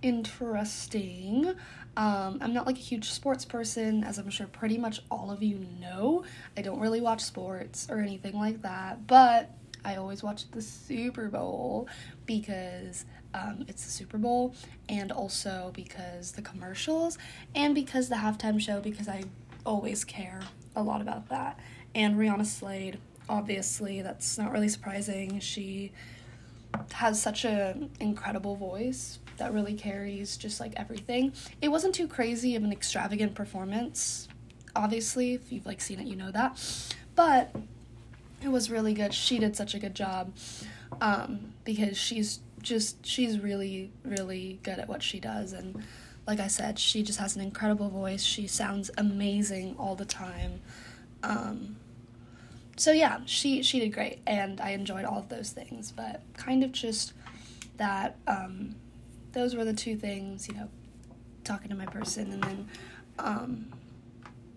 interesting. 0.00 1.48
Um, 1.96 2.38
i'm 2.40 2.54
not 2.54 2.66
like 2.66 2.76
a 2.76 2.80
huge 2.80 3.10
sports 3.10 3.44
person 3.44 4.02
as 4.02 4.18
i'm 4.18 4.30
sure 4.30 4.46
pretty 4.46 4.78
much 4.78 5.02
all 5.10 5.30
of 5.30 5.42
you 5.42 5.66
know. 5.78 6.24
I 6.56 6.62
don't 6.62 6.80
really 6.80 7.02
watch 7.02 7.20
sports 7.20 7.86
or 7.90 7.98
anything 7.98 8.38
like 8.38 8.62
that 8.62 9.06
but 9.06 9.50
I 9.84 9.96
always 9.96 10.22
watch 10.22 10.50
the 10.50 10.62
Super 10.62 11.28
Bowl 11.28 11.88
because 12.26 13.04
um, 13.34 13.64
it's 13.68 13.84
the 13.84 13.90
Super 13.90 14.16
Bowl, 14.16 14.54
and 14.88 15.12
also 15.12 15.72
because 15.74 16.32
the 16.32 16.42
commercials, 16.42 17.18
and 17.54 17.74
because 17.74 18.08
the 18.08 18.14
halftime 18.16 18.60
show, 18.60 18.80
because 18.80 19.08
I 19.08 19.24
always 19.66 20.04
care 20.04 20.40
a 20.76 20.82
lot 20.82 21.00
about 21.00 21.28
that. 21.28 21.58
And 21.94 22.16
Rihanna 22.16 22.46
Slade, 22.46 22.98
obviously, 23.28 24.02
that's 24.02 24.38
not 24.38 24.52
really 24.52 24.68
surprising. 24.68 25.40
She 25.40 25.92
has 26.92 27.20
such 27.20 27.44
an 27.44 27.90
incredible 28.00 28.56
voice 28.56 29.18
that 29.36 29.52
really 29.52 29.74
carries 29.74 30.36
just 30.36 30.60
like 30.60 30.72
everything. 30.76 31.32
It 31.60 31.68
wasn't 31.68 31.94
too 31.94 32.08
crazy 32.08 32.56
of 32.56 32.64
an 32.64 32.72
extravagant 32.72 33.34
performance. 33.34 34.28
Obviously, 34.76 35.34
if 35.34 35.52
you've 35.52 35.66
like 35.66 35.80
seen 35.80 36.00
it, 36.00 36.06
you 36.06 36.16
know 36.16 36.30
that. 36.30 36.60
But 37.14 37.54
it 38.44 38.50
was 38.50 38.70
really 38.70 38.94
good. 38.94 39.14
She 39.14 39.38
did 39.38 39.56
such 39.56 39.74
a 39.74 39.78
good 39.78 39.94
job 39.94 40.32
um, 41.00 41.52
because 41.64 41.96
she's 41.96 42.40
just 42.62 43.04
she's 43.04 43.38
really 43.38 43.90
really 44.04 44.58
good 44.62 44.78
at 44.78 44.88
what 44.88 45.02
she 45.02 45.20
does 45.20 45.52
and 45.52 45.84
like 46.26 46.40
I 46.40 46.46
said, 46.46 46.78
she 46.78 47.02
just 47.02 47.18
has 47.18 47.36
an 47.36 47.42
incredible 47.42 47.88
voice. 47.90 48.22
She 48.22 48.46
sounds 48.46 48.90
amazing 48.96 49.76
all 49.78 49.94
the 49.94 50.04
time. 50.04 50.60
Um, 51.22 51.76
so 52.76 52.92
yeah, 52.92 53.20
she 53.26 53.62
she 53.62 53.80
did 53.80 53.92
great, 53.92 54.20
and 54.26 54.60
I 54.60 54.70
enjoyed 54.70 55.04
all 55.04 55.18
of 55.18 55.28
those 55.28 55.50
things. 55.50 55.92
But 55.92 56.22
kind 56.36 56.64
of 56.64 56.72
just 56.72 57.12
that 57.76 58.16
um, 58.26 58.74
those 59.32 59.54
were 59.54 59.64
the 59.64 59.74
two 59.74 59.96
things, 59.96 60.48
you 60.48 60.54
know, 60.54 60.68
talking 61.44 61.68
to 61.68 61.76
my 61.76 61.86
person, 61.86 62.32
and 62.32 62.42
then, 62.42 62.68
um, 63.18 63.66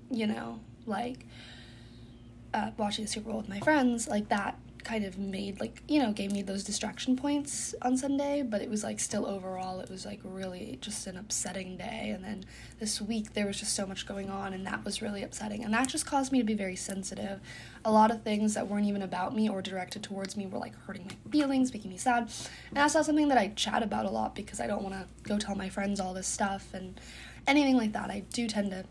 you 0.10 0.26
know, 0.26 0.60
like 0.86 1.26
uh, 2.58 2.72
watching 2.78 3.06
the 3.06 3.12
Super 3.12 3.30
Bowl 3.30 3.40
with 3.40 3.50
my 3.50 3.60
friends, 3.60 4.08
like 4.08 4.30
that 4.30 4.58
kind 4.84 5.04
of 5.04 5.18
made 5.18 5.60
like 5.60 5.84
you 5.90 6.02
know 6.02 6.14
gave 6.14 6.32
me 6.32 6.42
those 6.42 6.64
distraction 6.64 7.18
points 7.18 7.76
on 7.82 7.98
Sunday, 7.98 8.42
but 8.42 8.62
it 8.62 8.70
was 8.70 8.84
like 8.84 9.00
still 9.02 9.26
overall 9.26 9.82
it 9.82 9.90
was 9.90 10.06
like 10.06 10.22
really 10.24 10.78
just 10.82 11.08
an 11.08 11.18
upsetting 11.18 11.76
day. 11.76 12.12
And 12.16 12.24
then 12.24 12.46
this 12.80 13.02
week 13.02 13.34
there 13.34 13.46
was 13.46 13.60
just 13.60 13.76
so 13.76 13.86
much 13.86 14.08
going 14.08 14.30
on, 14.30 14.54
and 14.54 14.66
that 14.66 14.84
was 14.84 15.02
really 15.02 15.24
upsetting, 15.24 15.64
and 15.64 15.74
that 15.74 15.88
just 15.88 16.06
caused 16.06 16.32
me 16.32 16.40
to 16.40 16.46
be 16.46 16.54
very 16.56 16.76
sensitive. 16.76 17.40
A 17.86 17.92
lot 17.92 18.12
of 18.12 18.24
things 18.24 18.54
that 18.56 18.68
weren't 18.68 18.86
even 18.86 19.02
about 19.02 19.36
me 19.36 19.50
or 19.50 19.62
directed 19.62 20.04
towards 20.04 20.36
me 20.36 20.48
were 20.48 20.60
like 20.60 20.76
hurting 20.86 21.06
my 21.06 21.32
feelings, 21.32 21.74
making 21.74 21.92
me 21.92 21.98
sad, 21.98 22.24
and 22.24 22.78
that's 22.78 22.96
not 22.96 23.06
something 23.06 23.28
that 23.28 23.38
I 23.38 23.50
chat 23.50 23.84
about 23.84 24.06
a 24.06 24.10
lot 24.10 24.36
because 24.36 24.60
I 24.60 24.68
don't 24.68 24.84
want 24.84 24.96
to 24.96 25.06
go 25.24 25.38
tell 25.38 25.56
my 25.56 25.70
friends 25.70 26.00
all 26.00 26.14
this 26.14 26.28
stuff 26.28 26.74
and 26.74 27.00
anything 27.46 27.78
like 27.78 27.92
that. 27.92 28.10
I 28.10 28.24
do 28.32 28.48
tend 28.48 28.72
to 28.72 28.86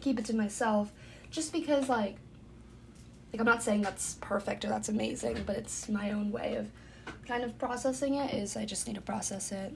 keep 0.00 0.18
it 0.18 0.24
to 0.26 0.34
myself 0.34 0.92
just 1.30 1.52
because 1.52 1.88
like 1.88 2.16
like 3.32 3.40
I'm 3.40 3.46
not 3.46 3.62
saying 3.62 3.82
that's 3.82 4.16
perfect 4.20 4.64
or 4.64 4.68
that's 4.68 4.88
amazing, 4.88 5.42
but 5.46 5.56
it's 5.56 5.88
my 5.88 6.12
own 6.12 6.30
way 6.32 6.56
of 6.56 6.70
kind 7.26 7.44
of 7.44 7.58
processing 7.58 8.14
it 8.14 8.32
is 8.32 8.56
I 8.56 8.64
just 8.64 8.86
need 8.86 8.94
to 8.94 9.02
process 9.02 9.52
it, 9.52 9.72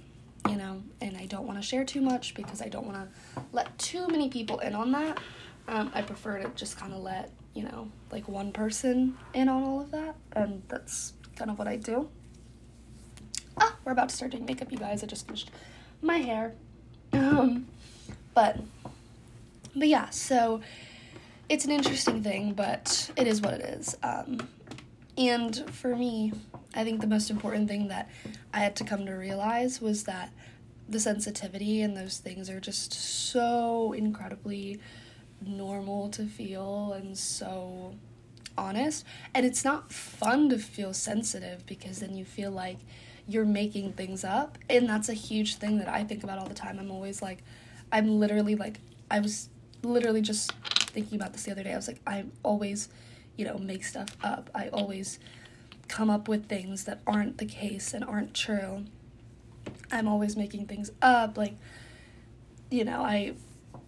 you 0.49 0.56
know, 0.56 0.82
and 1.00 1.16
I 1.16 1.26
don't 1.26 1.47
want 1.47 1.61
to 1.61 1.66
share 1.66 1.85
too 1.85 2.00
much 2.00 2.35
because 2.35 2.62
I 2.62 2.68
don't 2.68 2.87
want 2.87 2.99
to 2.99 3.42
let 3.52 3.76
too 3.78 4.06
many 4.09 4.30
people 4.30 4.59
in 4.61 4.75
on 4.75 4.92
that. 4.92 5.18
Um, 5.68 5.92
I 5.94 6.02
prefer 6.02 6.38
to 6.38 6.49
just 6.50 6.78
kind 6.78 6.92
of 6.92 7.00
let, 7.00 7.30
you 7.54 7.62
know, 7.64 7.88
like 8.11 8.26
one 8.26 8.52
person 8.52 9.16
in 9.35 9.49
on 9.49 9.62
all 9.62 9.80
of 9.80 9.90
that, 9.92 10.16
and 10.32 10.62
that's 10.68 11.12
kind 11.37 11.50
of 11.50 11.59
what 11.59 11.68
I 11.68 11.76
do. 11.76 12.09
Ah, 13.59 13.76
we're 13.85 13.92
about 13.92 14.09
to 14.09 14.16
start 14.16 14.32
doing 14.32 14.47
makeup, 14.47 14.73
you 14.73 14.78
guys. 14.78 15.04
I 15.04 15.06
just 15.06 15.26
finished 15.26 15.50
my 16.00 16.18
hair. 16.18 16.54
Um, 17.14 17.66
but, 18.35 18.59
but 19.76 19.87
yeah, 19.87 20.09
so 20.09 20.62
it's 21.52 21.66
an 21.66 21.71
interesting 21.71 22.23
thing, 22.23 22.54
but 22.54 23.11
it 23.14 23.26
is 23.26 23.42
what 23.42 23.52
it 23.52 23.61
is. 23.61 23.94
Um, 24.02 24.49
and 25.18 25.54
for 25.71 25.94
me, 25.94 26.32
I 26.75 26.82
think 26.82 27.02
the 27.02 27.06
most 27.06 27.28
important 27.28 27.68
thing 27.68 27.88
that 27.88 28.09
I 28.54 28.61
had 28.61 28.75
to 28.76 28.85
come 28.85 29.04
to 29.04 29.12
realize 29.12 29.78
was 29.78 30.04
that 30.04 30.32
the 30.88 30.99
sensitivity 30.99 31.82
and 31.82 31.94
those 31.94 32.16
things 32.16 32.49
are 32.49 32.59
just 32.59 32.94
so 32.94 33.92
incredibly 33.92 34.80
normal 35.44 36.09
to 36.11 36.25
feel 36.25 36.94
and 36.94 37.18
so 37.18 37.97
honest. 38.56 39.04
And 39.35 39.44
it's 39.44 39.62
not 39.62 39.92
fun 39.92 40.49
to 40.49 40.59
feel 40.59 40.94
sensitive 40.94 41.66
because 41.66 42.00
then 42.00 42.16
you 42.16 42.25
feel 42.25 42.50
like 42.50 42.78
you're 43.28 43.44
making 43.44 43.92
things 43.92 44.25
up. 44.25 44.56
And 44.71 44.88
that's 44.88 45.11
a 45.11 45.14
huge 45.14 45.56
thing 45.56 45.76
that 45.80 45.88
I 45.88 46.02
think 46.04 46.25
about 46.25 46.38
all 46.38 46.49
the 46.49 46.54
time. 46.54 46.78
I'm 46.78 46.90
always 46.90 47.21
like, 47.21 47.44
I'm 47.92 48.18
literally 48.18 48.54
like, 48.54 48.80
I 49.11 49.21
was 49.21 49.50
literally 49.82 50.23
just 50.23 50.50
thinking 50.92 51.18
about 51.20 51.32
this 51.32 51.44
the 51.44 51.52
other 51.52 51.62
day. 51.62 51.72
I 51.72 51.76
was 51.76 51.88
like, 51.88 52.00
I 52.06 52.25
always, 52.42 52.88
you 53.37 53.44
know, 53.44 53.58
make 53.58 53.84
stuff 53.84 54.16
up. 54.22 54.50
I 54.54 54.68
always 54.68 55.18
come 55.88 56.11
up 56.11 56.28
with 56.28 56.49
things 56.49 56.84
that 56.84 57.00
aren't 57.06 57.38
the 57.38 57.46
case 57.46 57.92
and 57.92 58.04
aren't 58.04 58.34
true. 58.34 58.84
I'm 59.90 60.08
always 60.08 60.37
making 60.37 60.66
things 60.66 60.90
up. 61.02 61.37
Like, 61.37 61.56
you 62.70 62.84
know, 62.84 63.02
I 63.02 63.34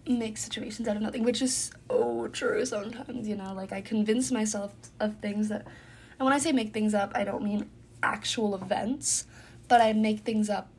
make 0.07 0.37
situations 0.37 0.87
out 0.87 0.95
of 0.95 1.01
nothing, 1.01 1.23
which 1.23 1.41
is 1.41 1.71
so 1.89 2.27
true 2.31 2.63
sometimes, 2.65 3.27
you 3.27 3.35
know, 3.35 3.53
like 3.53 3.71
I 3.73 3.81
convince 3.81 4.31
myself 4.31 4.73
of 4.99 5.17
things 5.17 5.49
that, 5.49 5.65
and 6.19 6.25
when 6.25 6.33
I 6.33 6.37
say 6.37 6.51
make 6.51 6.73
things 6.73 6.93
up, 6.93 7.11
I 7.15 7.23
don't 7.23 7.43
mean 7.43 7.69
actual 8.03 8.53
events, 8.55 9.25
but 9.67 9.81
I 9.81 9.93
make 9.93 10.19
things 10.19 10.49
up 10.49 10.69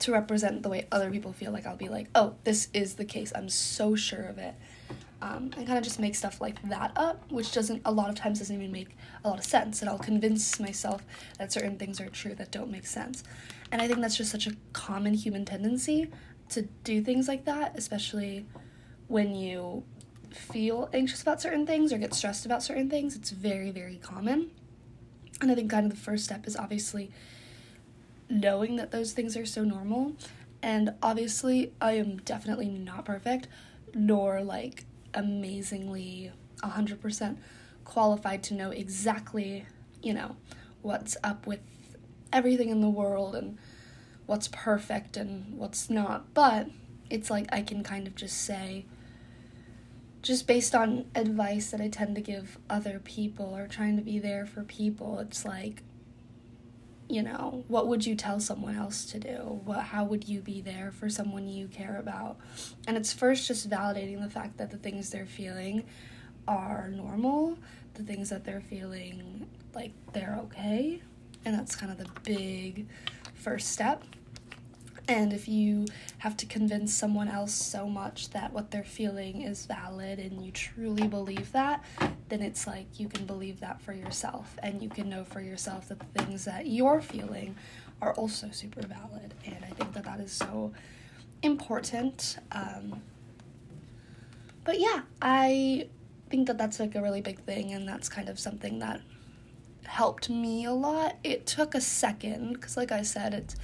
to 0.00 0.12
represent 0.12 0.62
the 0.62 0.68
way 0.68 0.86
other 0.92 1.10
people 1.10 1.32
feel. 1.32 1.52
Like 1.52 1.66
I'll 1.66 1.76
be 1.76 1.88
like, 1.88 2.08
oh, 2.14 2.34
this 2.44 2.68
is 2.74 2.94
the 2.94 3.04
case. 3.04 3.32
I'm 3.34 3.48
so 3.48 3.94
sure 3.94 4.24
of 4.24 4.36
it 4.36 4.54
um, 5.22 5.50
and 5.56 5.66
kind 5.66 5.78
of 5.78 5.84
just 5.84 5.98
make 5.98 6.14
stuff 6.14 6.40
like 6.40 6.60
that 6.68 6.92
up, 6.96 7.30
which 7.30 7.52
doesn't 7.52 7.82
a 7.84 7.92
lot 7.92 8.10
of 8.10 8.16
times 8.16 8.38
doesn't 8.38 8.54
even 8.54 8.70
make 8.70 8.96
a 9.24 9.28
lot 9.28 9.38
of 9.38 9.44
sense. 9.44 9.80
And 9.80 9.88
I'll 9.88 9.98
convince 9.98 10.60
myself 10.60 11.04
that 11.38 11.52
certain 11.52 11.78
things 11.78 12.00
are 12.00 12.08
true 12.08 12.34
that 12.34 12.50
don't 12.50 12.70
make 12.70 12.86
sense. 12.86 13.24
And 13.72 13.80
I 13.80 13.86
think 13.86 14.00
that's 14.00 14.16
just 14.16 14.30
such 14.30 14.46
a 14.46 14.52
common 14.72 15.14
human 15.14 15.44
tendency 15.44 16.10
to 16.50 16.62
do 16.84 17.02
things 17.02 17.28
like 17.28 17.44
that, 17.46 17.72
especially 17.76 18.46
when 19.08 19.34
you 19.34 19.84
feel 20.30 20.88
anxious 20.92 21.22
about 21.22 21.40
certain 21.40 21.66
things 21.66 21.92
or 21.92 21.98
get 21.98 22.14
stressed 22.14 22.44
about 22.44 22.62
certain 22.62 22.90
things. 22.90 23.16
It's 23.16 23.30
very, 23.30 23.70
very 23.70 23.96
common. 23.96 24.50
And 25.40 25.50
I 25.50 25.54
think 25.54 25.70
kind 25.70 25.86
of 25.86 25.92
the 25.92 25.98
first 25.98 26.24
step 26.24 26.46
is 26.46 26.56
obviously 26.56 27.10
knowing 28.28 28.76
that 28.76 28.90
those 28.90 29.12
things 29.12 29.36
are 29.36 29.46
so 29.46 29.64
normal. 29.64 30.14
And 30.62 30.94
obviously, 31.02 31.72
I 31.80 31.92
am 31.92 32.18
definitely 32.18 32.68
not 32.68 33.04
perfect, 33.04 33.48
nor 33.94 34.42
like 34.42 34.84
amazingly 35.16 36.30
100% 36.62 37.36
qualified 37.84 38.42
to 38.44 38.54
know 38.54 38.70
exactly, 38.70 39.66
you 40.02 40.14
know, 40.14 40.36
what's 40.82 41.16
up 41.24 41.46
with 41.46 41.60
everything 42.32 42.68
in 42.68 42.80
the 42.80 42.88
world 42.88 43.34
and 43.34 43.58
what's 44.26 44.48
perfect 44.48 45.16
and 45.16 45.58
what's 45.58 45.90
not. 45.90 46.32
But 46.34 46.68
it's 47.10 47.30
like 47.30 47.46
I 47.52 47.62
can 47.62 47.82
kind 47.82 48.06
of 48.06 48.14
just 48.14 48.42
say, 48.42 48.84
just 50.22 50.46
based 50.46 50.74
on 50.74 51.06
advice 51.14 51.70
that 51.70 51.80
I 51.80 51.88
tend 51.88 52.16
to 52.16 52.20
give 52.20 52.58
other 52.68 52.98
people 52.98 53.56
or 53.56 53.68
trying 53.68 53.96
to 53.96 54.02
be 54.02 54.18
there 54.18 54.44
for 54.44 54.62
people, 54.64 55.18
it's 55.20 55.44
like 55.44 55.82
you 57.08 57.22
know, 57.22 57.64
what 57.68 57.86
would 57.86 58.04
you 58.04 58.14
tell 58.16 58.40
someone 58.40 58.74
else 58.74 59.04
to 59.06 59.18
do? 59.18 59.60
What 59.64 59.80
how 59.80 60.04
would 60.04 60.28
you 60.28 60.40
be 60.40 60.60
there 60.60 60.90
for 60.92 61.08
someone 61.08 61.46
you 61.48 61.68
care 61.68 61.98
about? 61.98 62.38
And 62.86 62.96
it's 62.96 63.12
first 63.12 63.46
just 63.46 63.68
validating 63.70 64.22
the 64.22 64.30
fact 64.30 64.56
that 64.58 64.70
the 64.70 64.76
things 64.76 65.10
they're 65.10 65.26
feeling 65.26 65.84
are 66.48 66.88
normal, 66.88 67.58
the 67.94 68.02
things 68.02 68.30
that 68.30 68.44
they're 68.44 68.60
feeling 68.60 69.48
like 69.74 69.92
they're 70.12 70.38
okay. 70.44 71.00
And 71.44 71.54
that's 71.54 71.76
kind 71.76 71.92
of 71.92 71.98
the 71.98 72.08
big 72.22 72.86
first 73.34 73.70
step. 73.70 74.02
And 75.08 75.32
if 75.32 75.46
you 75.46 75.86
have 76.18 76.36
to 76.38 76.46
convince 76.46 76.92
someone 76.92 77.28
else 77.28 77.52
so 77.52 77.88
much 77.88 78.30
that 78.30 78.52
what 78.52 78.70
they're 78.72 78.82
feeling 78.82 79.42
is 79.42 79.66
valid 79.66 80.18
and 80.18 80.44
you 80.44 80.50
truly 80.50 81.06
believe 81.06 81.52
that, 81.52 81.84
then 82.28 82.42
it's 82.42 82.66
like 82.66 82.98
you 82.98 83.08
can 83.08 83.24
believe 83.24 83.60
that 83.60 83.80
for 83.80 83.92
yourself 83.92 84.58
and 84.62 84.82
you 84.82 84.88
can 84.88 85.08
know 85.08 85.22
for 85.22 85.40
yourself 85.40 85.88
that 85.88 86.00
the 86.00 86.22
things 86.22 86.44
that 86.44 86.66
you're 86.66 87.00
feeling 87.00 87.54
are 88.02 88.14
also 88.14 88.50
super 88.50 88.82
valid. 88.82 89.32
And 89.44 89.64
I 89.64 89.68
think 89.68 89.92
that 89.92 90.04
that 90.04 90.18
is 90.18 90.32
so 90.32 90.72
important. 91.42 92.38
Um, 92.52 93.00
but 94.64 94.80
yeah, 94.80 95.02
I 95.22 95.88
think 96.30 96.48
that 96.48 96.58
that's 96.58 96.80
like 96.80 96.94
a 96.96 97.02
really 97.02 97.20
big 97.20 97.38
thing, 97.40 97.72
and 97.72 97.88
that's 97.88 98.08
kind 98.08 98.28
of 98.28 98.38
something 98.38 98.80
that 98.80 99.00
helped 99.84 100.28
me 100.28 100.64
a 100.64 100.72
lot. 100.72 101.16
It 101.22 101.46
took 101.46 101.74
a 101.74 101.80
second 101.80 102.54
because, 102.54 102.76
like 102.76 102.90
I 102.90 103.02
said, 103.02 103.32
it's 103.32 103.56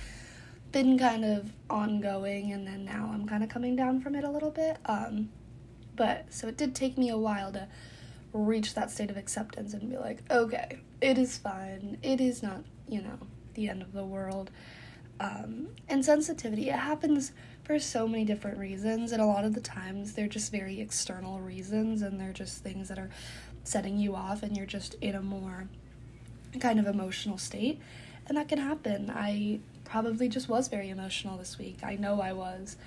been 0.73 0.99
kind 0.99 1.25
of 1.25 1.53
ongoing 1.71 2.53
and 2.53 2.67
then 2.67 2.85
now 2.85 3.11
I'm 3.13 3.27
kind 3.27 3.43
of 3.43 3.49
coming 3.49 3.77
down 3.77 4.01
from 4.01 4.15
it 4.15 4.25
a 4.25 4.31
little 4.31 4.51
bit. 4.51 4.79
Um, 4.87 5.29
but 5.95 6.33
so 6.33 6.49
it 6.49 6.57
did 6.57 6.75
take 6.75 6.97
me 6.97 7.11
a 7.11 7.19
while 7.19 7.53
to 7.53 7.69
reach 8.33 8.75
that 8.75 8.91
state 8.91 9.11
of 9.11 9.17
acceptance 9.17 9.75
and 9.75 9.91
be 9.91 9.99
like, 9.99 10.23
okay, 10.31 10.79
it 11.01 11.19
is 11.19 11.37
fine. 11.37 11.99
It 12.03 12.21
is 12.21 12.43
not, 12.43 12.65
you 12.89 13.03
know, 13.03 13.19
the 13.55 13.69
end 13.69 13.83
of 13.83 13.93
the 13.93 14.05
world. 14.05 14.51
Um, 15.21 15.69
and 15.89 16.05
sensitivity, 16.05 16.71
it 16.71 16.77
happens 16.77 17.33
for 17.63 17.79
so 17.79 18.09
many 18.09 18.25
different 18.25 18.59
reasons, 18.59 19.13
and 19.13 19.23
a 19.23 19.27
lot 19.27 19.45
of 19.45 19.55
the 19.55 19.61
times 19.61 20.15
they're 20.15 20.27
just 20.27 20.51
very 20.51 20.81
external 20.81 21.41
reasons, 21.41 22.03
and 22.03 22.21
they're 22.21 22.33
just 22.33 22.63
things 22.65 22.89
that 22.89 22.99
are 22.99 23.11
setting 23.63 23.99
you 23.99 24.17
off, 24.17 24.43
and 24.43 24.57
you're 24.57 24.67
just 24.67 24.95
in 24.95 25.15
a 25.15 25.23
more 25.23 25.69
kind 26.59 26.81
of 26.81 26.87
emotional 26.87 27.39
state. 27.39 27.81
And 28.27 28.37
that 28.37 28.49
can 28.49 28.59
happen. 28.59 29.13
I 29.15 29.61
probably 29.93 30.27
just 30.27 30.49
was 30.49 30.69
very 30.69 30.89
emotional 30.89 31.37
this 31.37 31.59
week. 31.59 31.81
I 31.83 31.97
know 31.97 32.19
I 32.23 32.33
was. 32.33 32.79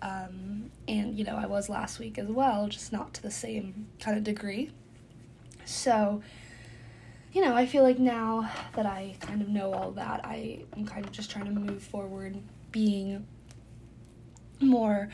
Um, 0.00 0.70
and, 0.86 1.18
you 1.18 1.24
know, 1.24 1.34
I 1.34 1.46
was 1.46 1.68
last 1.68 1.98
week 1.98 2.18
as 2.18 2.28
well, 2.28 2.68
just 2.68 2.92
not 2.92 3.12
to 3.14 3.22
the 3.22 3.32
same 3.32 3.88
kind 3.98 4.16
of 4.16 4.22
degree. 4.22 4.70
So, 5.64 6.22
you 7.32 7.42
know, 7.42 7.56
I 7.56 7.66
feel 7.66 7.82
like 7.82 7.98
now 7.98 8.48
that 8.76 8.86
I 8.86 9.16
kind 9.18 9.42
of 9.42 9.48
know 9.48 9.72
all 9.72 9.90
that, 9.92 10.24
I 10.24 10.60
am 10.76 10.86
kind 10.86 11.04
of 11.04 11.10
just 11.10 11.32
trying 11.32 11.46
to 11.46 11.50
move 11.50 11.82
forward 11.82 12.36
being 12.70 13.26
more 14.60 15.08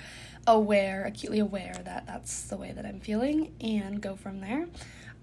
aware, 0.46 1.06
acutely 1.06 1.38
aware 1.38 1.80
that 1.82 2.06
that's 2.06 2.42
the 2.42 2.58
way 2.58 2.72
that 2.72 2.84
I'm 2.84 3.00
feeling, 3.00 3.54
and 3.62 4.02
go 4.02 4.16
from 4.16 4.40
there. 4.40 4.66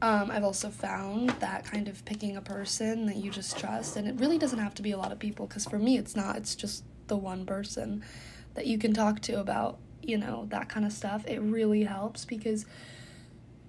Um, 0.01 0.29
I've 0.29 0.43
also 0.43 0.69
found 0.69 1.29
that 1.39 1.65
kind 1.65 1.87
of 1.87 2.03
picking 2.05 2.35
a 2.35 2.41
person 2.41 3.05
that 3.05 3.15
you 3.15 3.31
just 3.31 3.57
trust, 3.57 3.95
and 3.95 4.07
it 4.07 4.15
really 4.19 4.37
doesn't 4.37 4.59
have 4.59 4.75
to 4.75 4.81
be 4.81 4.91
a 4.91 4.97
lot 4.97 5.11
of 5.11 5.19
people, 5.19 5.47
because 5.47 5.65
for 5.65 5.79
me, 5.79 5.97
it's 5.97 6.15
not, 6.15 6.35
it's 6.35 6.53
just 6.53 6.83
the 7.07 7.15
one 7.15 7.45
person 7.45 8.03
that 8.55 8.67
you 8.67 8.77
can 8.77 8.93
talk 8.93 9.21
to 9.21 9.39
about, 9.39 9.77
you 10.01 10.17
know, 10.17 10.47
that 10.49 10.69
kind 10.69 10.85
of 10.85 10.91
stuff. 10.91 11.25
It 11.27 11.39
really 11.39 11.83
helps 11.83 12.25
because 12.25 12.65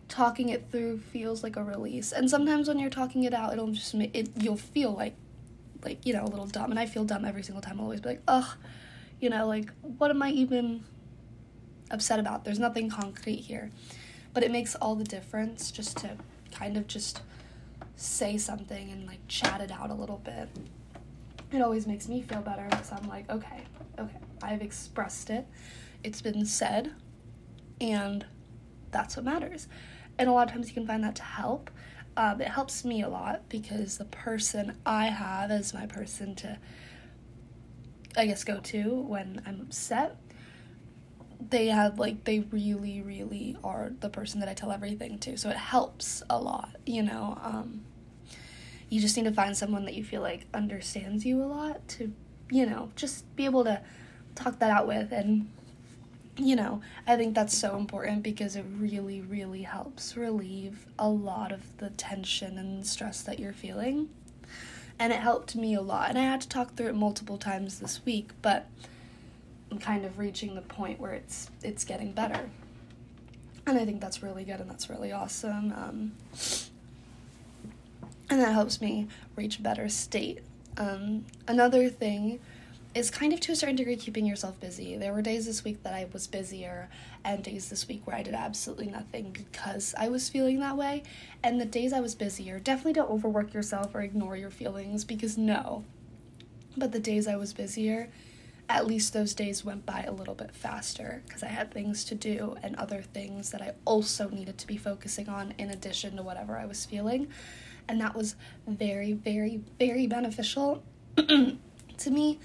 talking 0.09 0.49
it 0.49 0.71
through 0.71 0.99
feels 0.99 1.43
like 1.43 1.57
a 1.57 1.65
release. 1.65 2.13
And 2.13 2.29
sometimes 2.29 2.69
when 2.69 2.79
you're 2.79 2.91
talking 2.91 3.25
it 3.25 3.35
out, 3.35 3.53
it'll 3.53 3.73
just 3.73 3.95
make 3.95 4.15
it, 4.15 4.29
you'll 4.37 4.57
feel 4.57 4.93
like, 4.93 5.15
like, 5.85 6.05
you 6.05 6.13
know, 6.13 6.25
a 6.25 6.31
little 6.31 6.47
dumb. 6.47 6.71
And 6.71 6.79
I 6.79 6.87
feel 6.87 7.05
dumb 7.05 7.25
every 7.25 7.43
single 7.43 7.63
time. 7.63 7.79
I'll 7.79 7.85
always 7.85 8.01
be 8.01 8.11
like, 8.11 8.23
ugh, 8.29 8.57
you 9.21 9.31
know, 9.31 9.47
like, 9.47 9.71
what 9.83 10.11
am 10.11 10.23
I 10.23 10.31
even 10.31 10.85
upset 11.91 12.19
about? 12.19 12.45
There's 12.45 12.59
nothing 12.59 12.91
concrete 12.91 13.41
here. 13.41 13.71
But 14.37 14.45
it 14.45 14.51
makes 14.51 14.75
all 14.75 14.95
the 14.95 15.05
difference 15.05 15.71
just 15.71 15.97
to 16.01 16.11
kind 16.53 16.77
of 16.77 16.87
just 16.87 17.23
say 17.95 18.37
something 18.37 18.91
and 18.91 19.07
like 19.07 19.21
chat 19.29 19.63
it 19.63 19.71
out 19.71 19.89
a 19.89 19.95
little 19.95 20.19
bit. 20.19 20.51
It 21.51 21.63
always 21.63 21.87
makes 21.87 22.07
me 22.07 22.21
feel 22.21 22.43
better 22.43 22.67
because 22.69 22.93
I'm 22.93 23.09
like, 23.09 23.31
okay, 23.31 23.63
okay, 23.99 24.19
I've 24.43 24.61
expressed 24.61 25.31
it, 25.31 25.47
it's 26.05 26.21
been 26.21 26.45
said, 26.45 26.93
and 27.81 28.27
that's 28.91 29.17
what 29.17 29.25
matters. 29.25 29.69
And 30.19 30.29
a 30.29 30.33
lot 30.33 30.49
of 30.49 30.53
times 30.53 30.69
you 30.69 30.75
can 30.75 30.87
find 30.87 31.03
that 31.03 31.17
to 31.17 31.23
help. 31.23 31.71
Um, 32.19 32.39
it 32.43 32.49
helps 32.49 32.85
me 32.85 33.01
a 33.01 33.09
lot 33.09 33.49
because 33.49 33.97
the 33.97 34.05
person 34.05 34.77
I 34.85 35.07
have 35.07 35.51
as 35.51 35.73
my 35.73 35.87
person 35.87 36.35
to, 36.35 36.59
I 38.19 38.27
guess, 38.27 38.45
go 38.45 38.61
to 38.61 38.97
when 38.97 39.41
I'm 39.47 39.63
upset 39.63 40.19
they 41.51 41.67
have 41.67 41.99
like 41.99 42.25
they 42.25 42.41
really 42.41 43.03
really 43.03 43.57
are 43.63 43.93
the 44.01 44.09
person 44.09 44.41
that 44.41 44.49
I 44.49 44.55
tell 44.55 44.73
everything 44.73 45.19
to. 45.21 45.37
So 45.37 45.51
it 45.51 45.57
helps 45.57 46.23
a 46.31 46.39
lot 46.39 46.77
you 46.85 47.03
know 47.03 47.39
um 47.43 47.83
you 48.89 49.01
just 49.01 49.17
need 49.17 49.25
to 49.25 49.33
find 49.33 49.57
someone 49.57 49.85
that 49.85 49.95
you 49.95 50.05
feel 50.05 50.23
like 50.23 50.47
understands 50.55 51.25
you 51.25 51.43
a 51.43 51.47
lot 51.47 51.87
to 51.89 52.13
you 52.51 52.67
know 52.67 52.91
just 52.97 53.35
be 53.37 53.45
able 53.45 53.65
to 53.65 53.81
talk 54.35 54.59
that 54.61 54.71
out 54.71 54.87
with. 54.87 55.13
And 55.13 55.51
you 56.39 56.55
know 56.55 56.83
i 57.07 57.17
think 57.17 57.35
that's 57.35 57.57
so 57.57 57.77
important 57.77 58.23
because 58.23 58.57
it 58.57 58.65
really 58.79 59.23
really 59.23 59.63
helps 59.63 60.17
relieve 60.19 60.85
a 60.99 61.09
lot 61.09 61.51
of 61.51 61.77
the 61.79 61.89
tension 61.91 62.59
and 62.59 62.87
stress 62.87 63.23
that 63.23 63.39
you're 63.39 63.53
feeling. 63.53 64.09
And 64.99 65.13
it 65.13 65.21
helped 65.21 65.55
me 65.57 65.75
a 65.75 65.81
lot. 65.81 66.11
And 66.11 66.19
i 66.19 66.23
had 66.23 66.41
to 66.43 66.49
talk 66.49 66.75
through 66.75 66.89
it 66.89 66.95
multiple 66.95 67.39
times 67.39 67.81
this 67.81 68.05
week 68.05 68.31
but 68.43 68.69
Kind 69.81 70.05
of 70.05 70.19
reaching 70.19 70.55
the 70.55 70.63
point 70.63 71.01
where 71.01 71.13
it's 71.13 71.51
it's 71.63 71.85
getting 71.85 72.13
better. 72.13 72.49
And 73.67 73.79
I 73.79 73.85
think 73.85 74.01
that's 74.01 74.23
really 74.23 74.45
good 74.45 74.61
and 74.61 74.71
that's 74.71 74.89
really 74.89 75.13
awesome. 75.13 75.73
Um, 75.73 76.13
and 78.31 78.41
that 78.41 78.53
helps 78.53 78.81
me 78.81 79.09
reach 79.35 79.59
a 79.59 79.63
better 79.63 79.89
state. 79.89 80.41
Um, 80.77 81.25
another 81.49 81.89
thing 81.89 82.39
is 82.97 83.11
kind 83.11 83.33
of 83.35 83.41
to 83.41 83.53
a 83.53 83.57
certain 83.57 83.77
degree 83.77 83.95
keeping 83.97 84.25
yourself 84.25 84.59
busy. 84.59 84.97
There 84.97 85.13
were 85.13 85.21
days 85.21 85.45
this 85.45 85.63
week 85.65 85.83
that 85.83 85.93
I 85.93 86.07
was 86.13 86.27
busier, 86.27 86.89
and 87.25 87.43
days 87.43 87.69
this 87.69 87.87
week 87.89 88.07
where 88.07 88.17
I 88.17 88.23
did 88.23 88.33
absolutely 88.33 88.87
nothing 88.87 89.33
because 89.33 89.95
I 89.99 90.09
was 90.09 90.31
feeling 90.31 90.61
that 90.61 90.79
way. 90.79 91.03
And 91.43 91.61
the 91.61 91.67
days 91.67 91.93
I 91.93 92.01
was 92.01 92.15
busier, 92.15 92.59
definitely 92.59 92.95
don't 92.95 93.11
overwork 93.11 93.53
yourself 93.53 93.95
or 93.95 94.01
ignore 94.01 94.37
your 94.37 94.51
feelings 94.51 95.05
because 95.05 95.37
no. 95.37 95.85
But 96.75 96.93
the 96.93 96.99
days 96.99 97.29
I 97.29 97.37
was 97.37 97.53
busier, 97.53 98.09
at 98.69 98.87
least 98.87 99.13
those 99.13 99.35
days 99.35 99.65
went 99.65 99.87
by 99.87 100.03
a 100.03 100.13
little 100.13 100.35
bit 100.35 100.55
faster 100.55 101.23
because 101.27 101.43
I 101.43 101.49
had 101.49 101.71
things 101.71 102.05
to 102.07 102.15
do 102.15 102.57
and 102.63 102.75
other 102.77 103.03
things 103.03 103.51
that 103.51 103.63
I 103.63 103.75
also 103.85 104.29
needed 104.29 104.59
to 104.59 104.67
be 104.67 104.77
focusing 104.77 105.29
on 105.29 105.55
in 105.59 105.71
addition 105.71 106.17
to 106.17 106.23
whatever 106.23 106.59
I 106.59 106.67
was 106.67 106.85
feeling. 106.85 107.29
And 107.89 108.01
that 108.01 108.17
was 108.17 108.35
very, 108.67 109.13
very, 109.13 109.61
very 109.79 110.07
beneficial 110.09 110.83
to 111.17 112.11
me 112.11 112.41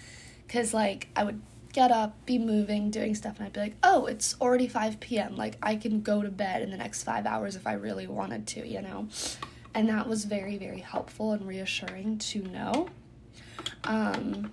because, 0.45 0.73
like, 0.73 1.07
I 1.15 1.23
would 1.23 1.41
get 1.73 1.89
up, 1.91 2.25
be 2.25 2.37
moving, 2.37 2.91
doing 2.91 3.15
stuff, 3.15 3.37
and 3.37 3.47
I'd 3.47 3.53
be 3.53 3.59
like, 3.61 3.75
oh, 3.81 4.05
it's 4.05 4.35
already 4.39 4.67
5 4.67 4.99
p.m. 4.99 5.35
Like, 5.35 5.57
I 5.63 5.75
can 5.75 6.01
go 6.01 6.21
to 6.21 6.29
bed 6.29 6.61
in 6.61 6.69
the 6.69 6.77
next 6.77 7.03
five 7.03 7.25
hours 7.25 7.55
if 7.55 7.65
I 7.65 7.73
really 7.73 8.07
wanted 8.07 8.45
to, 8.47 8.67
you 8.67 8.81
know? 8.81 9.07
And 9.73 9.89
that 9.89 10.07
was 10.07 10.25
very, 10.25 10.57
very 10.57 10.81
helpful 10.81 11.31
and 11.31 11.47
reassuring 11.47 12.17
to 12.19 12.41
know. 12.43 12.89
Um, 13.85 14.51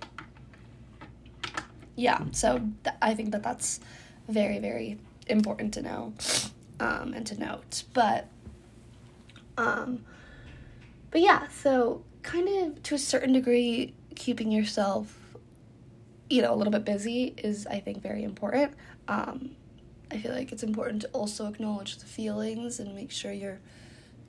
yeah, 1.99 2.23
so 2.31 2.59
th- 2.83 2.95
I 3.01 3.13
think 3.13 3.31
that 3.31 3.43
that's 3.43 3.81
very, 4.29 4.59
very 4.59 4.97
important 5.27 5.73
to 5.73 5.81
know 5.81 6.13
um, 6.79 7.13
and 7.13 7.27
to 7.27 7.37
note. 7.37 7.83
But, 7.93 8.27
um, 9.57 10.05
but 11.11 11.21
yeah, 11.21 11.47
so 11.49 12.03
kind 12.23 12.47
of 12.47 12.81
to 12.83 12.95
a 12.95 12.99
certain 12.99 13.33
degree, 13.33 13.93
keeping 14.15 14.49
yourself, 14.49 15.13
you 16.29 16.41
know, 16.41 16.53
a 16.53 16.55
little 16.55 16.71
bit 16.71 16.85
busy 16.85 17.33
is, 17.37 17.67
I 17.67 17.81
think, 17.81 18.01
very 18.01 18.23
important. 18.23 18.73
Um, 19.09 19.51
I 20.09 20.19
feel 20.19 20.31
like 20.31 20.51
it's 20.53 20.63
important 20.63 21.01
to 21.01 21.09
also 21.09 21.47
acknowledge 21.47 21.97
the 21.97 22.05
feelings 22.05 22.79
and 22.79 22.95
make 22.95 23.11
sure 23.11 23.31
you're 23.33 23.59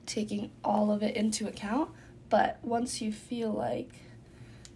taking 0.05 0.51
all 0.63 0.91
of 0.91 1.03
it 1.03 1.15
into 1.15 1.47
account. 1.47 1.89
But 2.29 2.59
once 2.63 3.01
you 3.01 3.13
feel 3.13 3.51
like 3.51 3.91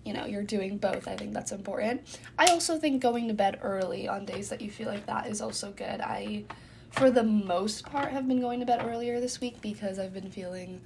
you 0.05 0.13
know 0.13 0.25
you're 0.25 0.43
doing 0.43 0.77
both 0.77 1.07
i 1.07 1.15
think 1.17 1.33
that's 1.33 1.51
important. 1.51 2.01
I 2.37 2.45
also 2.45 2.77
think 2.77 3.01
going 3.01 3.27
to 3.27 3.33
bed 3.33 3.59
early 3.61 4.07
on 4.07 4.23
days 4.25 4.49
that 4.49 4.61
you 4.61 4.69
feel 4.69 4.87
like 4.87 5.05
that 5.07 5.27
is 5.27 5.41
also 5.41 5.71
good. 5.71 5.99
I 5.99 6.45
for 6.91 7.09
the 7.11 7.23
most 7.23 7.85
part 7.85 8.11
have 8.11 8.27
been 8.27 8.39
going 8.39 8.59
to 8.61 8.65
bed 8.65 8.85
earlier 8.85 9.19
this 9.19 9.41
week 9.41 9.59
because 9.61 9.99
i've 9.99 10.13
been 10.13 10.31
feeling 10.31 10.79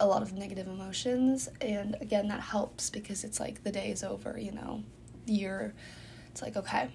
a 0.00 0.06
lot 0.06 0.22
of 0.22 0.32
negative 0.32 0.68
emotions. 0.68 1.48
And 1.60 1.96
again 2.00 2.28
that 2.28 2.40
helps 2.40 2.88
because 2.88 3.24
it's 3.24 3.40
like 3.40 3.64
the 3.64 3.72
day 3.72 3.90
is 3.90 4.04
over 4.04 4.38
you 4.38 4.52
know 4.52 4.82
you're 5.26 5.74
it's 6.30 6.40
like 6.40 6.56
okay 6.56 6.88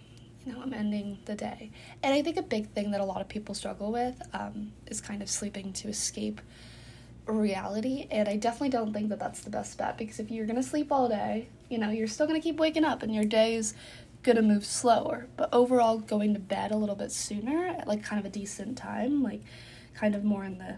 you 0.45 0.53
know 0.53 0.61
i'm 0.61 0.73
ending 0.73 1.19
the 1.25 1.35
day. 1.35 1.71
And 2.01 2.13
i 2.13 2.21
think 2.21 2.37
a 2.37 2.41
big 2.41 2.69
thing 2.69 2.91
that 2.91 3.01
a 3.01 3.05
lot 3.05 3.19
of 3.19 3.27
people 3.27 3.53
struggle 3.53 3.91
with 3.91 4.21
um, 4.33 4.71
is 4.87 5.01
kind 5.01 5.21
of 5.21 5.29
sleeping 5.29 5.73
to 5.73 5.89
escape 5.89 6.39
reality 7.25 8.07
and 8.11 8.27
i 8.27 8.35
definitely 8.35 8.69
don't 8.69 8.93
think 8.93 9.09
that 9.09 9.19
that's 9.19 9.41
the 9.41 9.49
best 9.49 9.77
bet 9.77 9.97
because 9.97 10.19
if 10.19 10.29
you're 10.29 10.45
going 10.45 10.57
to 10.57 10.63
sleep 10.63 10.91
all 10.91 11.07
day 11.07 11.47
you 11.69 11.77
know 11.77 11.89
you're 11.89 12.07
still 12.07 12.27
going 12.27 12.39
to 12.39 12.43
keep 12.43 12.57
waking 12.57 12.83
up 12.83 13.01
and 13.01 13.15
your 13.15 13.23
day's 13.23 13.73
going 14.23 14.37
to 14.37 14.41
move 14.41 14.65
slower. 14.65 15.27
But 15.37 15.49
overall 15.53 15.99
going 15.99 16.33
to 16.33 16.39
bed 16.39 16.71
a 16.71 16.77
little 16.77 16.95
bit 16.95 17.11
sooner 17.11 17.67
at 17.67 17.87
like 17.87 18.03
kind 18.03 18.19
of 18.19 18.25
a 18.25 18.29
decent 18.29 18.77
time 18.77 19.21
like 19.21 19.41
kind 19.93 20.15
of 20.15 20.23
more 20.23 20.43
in 20.43 20.57
the 20.57 20.77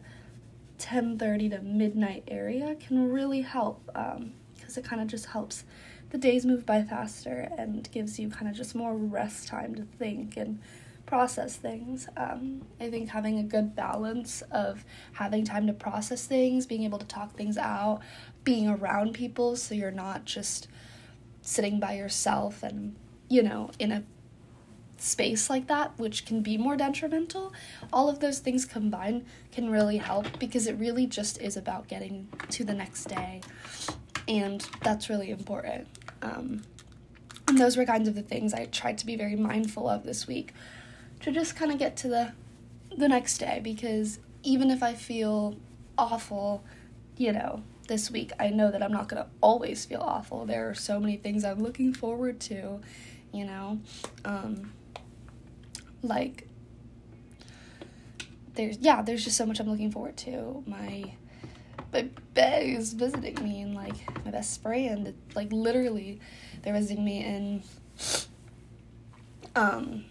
10:30 0.79 1.51
to 1.51 1.61
midnight 1.61 2.23
area 2.27 2.75
can 2.75 3.09
really 3.11 3.41
help 3.41 3.85
because 3.85 4.17
um, 4.17 4.33
it 4.77 4.83
kind 4.83 5.01
of 5.01 5.07
just 5.07 5.27
helps 5.27 5.63
the 6.09 6.17
days 6.17 6.45
move 6.45 6.65
by 6.65 6.83
faster 6.83 7.49
and 7.57 7.89
gives 7.91 8.19
you 8.19 8.29
kind 8.29 8.49
of 8.49 8.55
just 8.55 8.75
more 8.75 8.95
rest 8.95 9.47
time 9.47 9.73
to 9.75 9.83
think 9.83 10.35
and 10.35 10.59
process 11.05 11.55
things. 11.55 12.07
Um, 12.17 12.63
I 12.79 12.89
think 12.89 13.09
having 13.09 13.39
a 13.39 13.43
good 13.43 13.75
balance 13.75 14.41
of 14.51 14.83
having 15.13 15.45
time 15.45 15.67
to 15.67 15.73
process 15.73 16.25
things, 16.25 16.65
being 16.65 16.83
able 16.83 16.99
to 16.99 17.05
talk 17.05 17.35
things 17.35 17.57
out, 17.57 18.01
being 18.43 18.67
around 18.67 19.13
people 19.13 19.55
so 19.55 19.75
you're 19.75 19.91
not 19.91 20.25
just 20.25 20.67
sitting 21.41 21.79
by 21.79 21.93
yourself 21.93 22.63
and, 22.63 22.95
you 23.29 23.43
know, 23.43 23.69
in 23.79 23.91
a 23.91 24.03
space 24.97 25.49
like 25.49 25.67
that, 25.67 25.97
which 25.99 26.25
can 26.25 26.41
be 26.41 26.57
more 26.57 26.75
detrimental. 26.75 27.53
All 27.91 28.09
of 28.09 28.19
those 28.19 28.39
things 28.39 28.65
combined 28.65 29.25
can 29.51 29.69
really 29.69 29.97
help 29.97 30.39
because 30.39 30.67
it 30.67 30.73
really 30.73 31.05
just 31.05 31.39
is 31.41 31.57
about 31.57 31.87
getting 31.87 32.27
to 32.49 32.63
the 32.63 32.73
next 32.73 33.05
day. 33.05 33.41
And 34.27 34.67
that's 34.81 35.09
really 35.09 35.29
important. 35.29 35.87
Um, 36.21 36.63
and 37.47 37.59
those 37.59 37.77
were 37.77 37.85
kinds 37.85 38.07
of 38.07 38.15
the 38.15 38.23
things 38.23 38.53
I 38.53 38.65
tried 38.65 38.97
to 38.99 39.05
be 39.05 39.15
very 39.15 39.35
mindful 39.35 39.87
of 39.87 40.03
this 40.03 40.25
week 40.25 40.53
to 41.25 41.31
just 41.31 41.55
kind 41.55 41.71
of 41.71 41.79
get 41.79 41.97
to 41.97 42.07
the 42.07 42.31
the 42.95 43.09
next 43.09 43.39
day 43.39 43.59
because 43.63 44.19
even 44.43 44.69
if 44.69 44.83
I 44.83 44.93
feel 44.93 45.57
awful, 45.97 46.63
you 47.17 47.33
know, 47.33 47.63
this 47.87 48.11
week, 48.11 48.31
I 48.39 48.51
know 48.51 48.69
that 48.69 48.83
I'm 48.83 48.91
not 48.91 49.09
going 49.09 49.23
to 49.23 49.29
always 49.41 49.85
feel 49.85 50.01
awful. 50.01 50.45
There 50.45 50.69
are 50.69 50.75
so 50.75 50.99
many 50.99 51.17
things 51.17 51.43
I'm 51.43 51.63
looking 51.63 51.93
forward 51.93 52.39
to, 52.41 52.79
you 53.33 53.43
know. 53.43 53.79
Um 54.23 54.71
like 56.03 56.47
there's 58.53 58.77
yeah, 58.77 59.01
there's 59.01 59.23
just 59.23 59.35
so 59.35 59.47
much 59.47 59.59
I'm 59.59 59.67
looking 59.67 59.91
forward 59.91 60.17
to. 60.17 60.63
My 60.67 61.15
my 61.91 62.07
bed 62.35 62.67
is 62.67 62.93
visiting 62.93 63.43
me 63.43 63.63
and 63.63 63.73
like 63.73 63.95
my 64.23 64.29
best 64.29 64.61
friend 64.61 65.15
like 65.33 65.51
literally 65.51 66.19
they're 66.61 66.73
visiting 66.73 67.03
me 67.03 67.23
in 67.23 67.63
um 69.55 70.05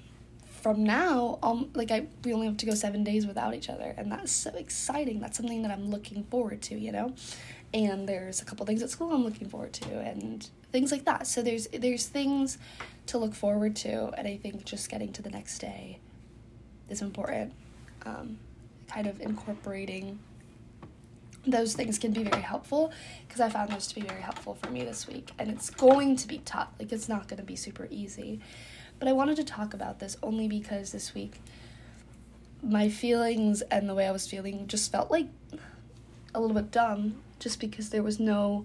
from 0.64 0.82
now, 0.82 1.38
um, 1.42 1.68
like 1.74 1.90
I 1.90 2.06
we 2.24 2.32
only 2.32 2.46
have 2.46 2.56
to 2.56 2.64
go 2.64 2.74
seven 2.74 3.04
days 3.04 3.26
without 3.26 3.52
each 3.52 3.68
other, 3.68 3.94
and 3.98 4.10
that's 4.10 4.32
so 4.32 4.48
exciting. 4.56 5.20
That's 5.20 5.36
something 5.36 5.60
that 5.60 5.70
I'm 5.70 5.90
looking 5.90 6.24
forward 6.24 6.62
to, 6.62 6.74
you 6.74 6.90
know. 6.90 7.12
And 7.74 8.08
there's 8.08 8.40
a 8.40 8.46
couple 8.46 8.64
things 8.64 8.82
at 8.82 8.88
school 8.88 9.12
I'm 9.12 9.24
looking 9.24 9.46
forward 9.46 9.74
to, 9.74 10.00
and 10.00 10.48
things 10.72 10.90
like 10.90 11.04
that. 11.04 11.26
So 11.26 11.42
there's 11.42 11.66
there's 11.66 12.06
things 12.06 12.56
to 13.08 13.18
look 13.18 13.34
forward 13.34 13.76
to, 13.76 14.08
and 14.16 14.26
I 14.26 14.38
think 14.38 14.64
just 14.64 14.88
getting 14.88 15.12
to 15.12 15.20
the 15.20 15.28
next 15.28 15.58
day 15.58 15.98
is 16.88 17.02
important. 17.02 17.52
Um, 18.06 18.38
kind 18.88 19.06
of 19.06 19.20
incorporating 19.20 20.18
those 21.46 21.74
things 21.74 21.98
can 21.98 22.12
be 22.12 22.22
very 22.24 22.40
helpful 22.40 22.90
because 23.28 23.42
I 23.42 23.50
found 23.50 23.70
those 23.70 23.86
to 23.88 23.94
be 23.94 24.00
very 24.00 24.22
helpful 24.22 24.54
for 24.54 24.70
me 24.70 24.82
this 24.82 25.06
week. 25.06 25.30
And 25.38 25.50
it's 25.50 25.68
going 25.68 26.16
to 26.16 26.26
be 26.26 26.38
tough, 26.38 26.68
like, 26.78 26.90
it's 26.90 27.06
not 27.06 27.28
going 27.28 27.36
to 27.36 27.44
be 27.44 27.56
super 27.56 27.86
easy. 27.90 28.40
But 29.04 29.10
I 29.10 29.12
wanted 29.12 29.36
to 29.36 29.44
talk 29.44 29.74
about 29.74 29.98
this 29.98 30.16
only 30.22 30.48
because 30.48 30.90
this 30.90 31.12
week 31.12 31.34
my 32.62 32.88
feelings 32.88 33.60
and 33.60 33.86
the 33.86 33.94
way 33.94 34.06
I 34.06 34.10
was 34.10 34.26
feeling 34.26 34.66
just 34.66 34.90
felt 34.90 35.10
like 35.10 35.26
a 36.34 36.40
little 36.40 36.54
bit 36.56 36.70
dumb 36.70 37.16
just 37.38 37.60
because 37.60 37.90
there 37.90 38.02
was 38.02 38.18
no 38.18 38.64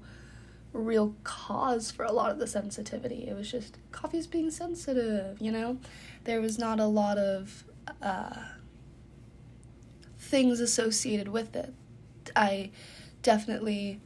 real 0.72 1.14
cause 1.26 1.92
for 1.92 2.06
a 2.06 2.14
lot 2.14 2.32
of 2.32 2.40
the 2.40 2.48
sensitivity. 2.48 3.28
It 3.28 3.36
was 3.36 3.52
just 3.52 3.80
coffee's 3.92 4.28
being 4.28 4.50
sensitive, 4.50 5.42
you 5.42 5.52
know? 5.52 5.78
There 6.24 6.40
was 6.40 6.58
not 6.58 6.80
a 6.80 6.86
lot 6.86 7.18
of 7.18 7.66
uh, 8.02 8.42
things 10.18 10.62
associated 10.62 11.28
with 11.28 11.54
it. 11.54 11.74
I 12.34 12.72
definitely 13.24 14.00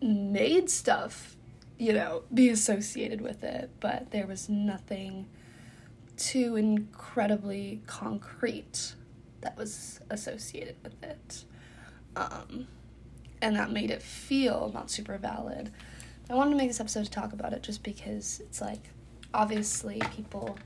made 0.00 0.70
stuff, 0.70 1.34
you 1.76 1.92
know, 1.92 2.22
be 2.32 2.50
associated 2.50 3.20
with 3.20 3.42
it, 3.42 3.70
but 3.80 4.12
there 4.12 4.28
was 4.28 4.48
nothing 4.48 5.26
too 6.16 6.56
incredibly 6.56 7.82
concrete 7.86 8.94
that 9.40 9.56
was 9.56 10.00
associated 10.10 10.76
with 10.82 11.02
it. 11.02 11.44
Um, 12.16 12.66
and 13.42 13.56
that 13.56 13.70
made 13.70 13.90
it 13.90 14.02
feel 14.02 14.70
not 14.72 14.90
super 14.90 15.18
valid. 15.18 15.70
I 16.28 16.34
wanted 16.34 16.50
to 16.50 16.56
make 16.56 16.68
this 16.68 16.80
episode 16.80 17.04
to 17.04 17.10
talk 17.10 17.32
about 17.32 17.52
it 17.52 17.62
just 17.62 17.82
because 17.82 18.40
it's 18.40 18.60
like, 18.60 18.80
obviously, 19.32 20.00
people 20.16 20.58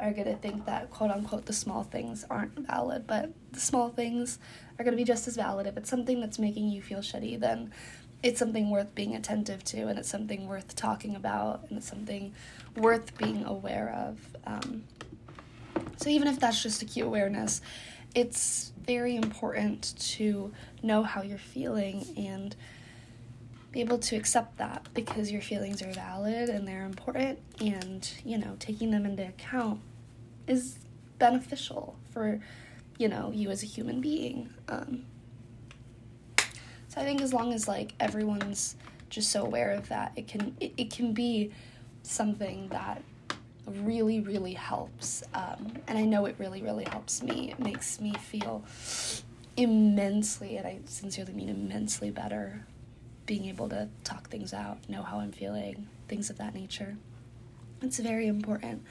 are 0.00 0.12
going 0.12 0.26
to 0.26 0.36
think 0.36 0.66
that 0.66 0.90
quote 0.90 1.10
unquote 1.10 1.46
the 1.46 1.52
small 1.52 1.84
things 1.84 2.24
aren't 2.28 2.58
valid, 2.66 3.06
but 3.06 3.30
the 3.52 3.60
small 3.60 3.90
things 3.90 4.38
are 4.78 4.84
going 4.84 4.92
to 4.92 4.96
be 4.96 5.04
just 5.04 5.28
as 5.28 5.36
valid. 5.36 5.66
If 5.66 5.76
it's 5.76 5.90
something 5.90 6.20
that's 6.20 6.38
making 6.38 6.68
you 6.68 6.82
feel 6.82 6.98
shitty, 6.98 7.38
then 7.38 7.70
it's 8.24 8.38
something 8.38 8.70
worth 8.70 8.94
being 8.94 9.14
attentive 9.14 9.62
to, 9.64 9.86
and 9.86 9.98
it's 9.98 10.08
something 10.08 10.48
worth 10.48 10.74
talking 10.74 11.14
about, 11.14 11.66
and 11.68 11.76
it's 11.76 11.86
something 11.86 12.32
worth 12.74 13.16
being 13.18 13.44
aware 13.44 13.94
of. 13.94 14.18
Um, 14.46 14.84
so, 15.98 16.08
even 16.08 16.26
if 16.26 16.40
that's 16.40 16.62
just 16.62 16.80
a 16.80 16.86
cute 16.86 17.06
awareness, 17.06 17.60
it's 18.14 18.72
very 18.86 19.14
important 19.14 19.92
to 19.98 20.52
know 20.82 21.02
how 21.02 21.20
you're 21.20 21.36
feeling 21.36 22.06
and 22.16 22.56
be 23.72 23.80
able 23.80 23.98
to 23.98 24.16
accept 24.16 24.56
that 24.56 24.88
because 24.94 25.30
your 25.30 25.42
feelings 25.42 25.82
are 25.82 25.92
valid 25.92 26.48
and 26.48 26.66
they're 26.66 26.86
important 26.86 27.40
and 27.60 28.12
you 28.24 28.38
know 28.38 28.54
taking 28.60 28.92
them 28.92 29.04
into 29.04 29.26
account 29.26 29.80
is 30.46 30.78
beneficial 31.18 31.96
for 32.10 32.40
you 32.98 33.08
know 33.08 33.32
you 33.34 33.50
as 33.50 33.64
a 33.64 33.66
human 33.66 34.00
being 34.00 34.48
um, 34.68 35.04
so 36.94 37.00
i 37.00 37.04
think 37.04 37.20
as 37.20 37.32
long 37.32 37.52
as 37.52 37.66
like 37.66 37.92
everyone's 38.00 38.76
just 39.10 39.30
so 39.30 39.44
aware 39.44 39.72
of 39.72 39.88
that 39.88 40.12
it 40.16 40.28
can 40.28 40.54
it, 40.60 40.72
it 40.76 40.90
can 40.90 41.12
be 41.12 41.50
something 42.02 42.68
that 42.68 43.02
really 43.66 44.20
really 44.20 44.52
helps 44.52 45.22
um, 45.34 45.72
and 45.88 45.96
i 45.98 46.02
know 46.02 46.26
it 46.26 46.36
really 46.38 46.62
really 46.62 46.84
helps 46.84 47.22
me 47.22 47.50
it 47.50 47.58
makes 47.58 48.00
me 48.00 48.12
feel 48.14 48.62
immensely 49.56 50.56
and 50.56 50.66
i 50.66 50.78
sincerely 50.84 51.32
mean 51.32 51.48
immensely 51.48 52.10
better 52.10 52.66
being 53.26 53.46
able 53.46 53.68
to 53.68 53.88
talk 54.02 54.28
things 54.28 54.52
out, 54.52 54.78
know 54.88 55.02
how 55.02 55.20
I'm 55.20 55.32
feeling, 55.32 55.88
things 56.08 56.30
of 56.30 56.38
that 56.38 56.54
nature. 56.54 56.96
It's 57.82 57.98
very 57.98 58.26
important, 58.26 58.82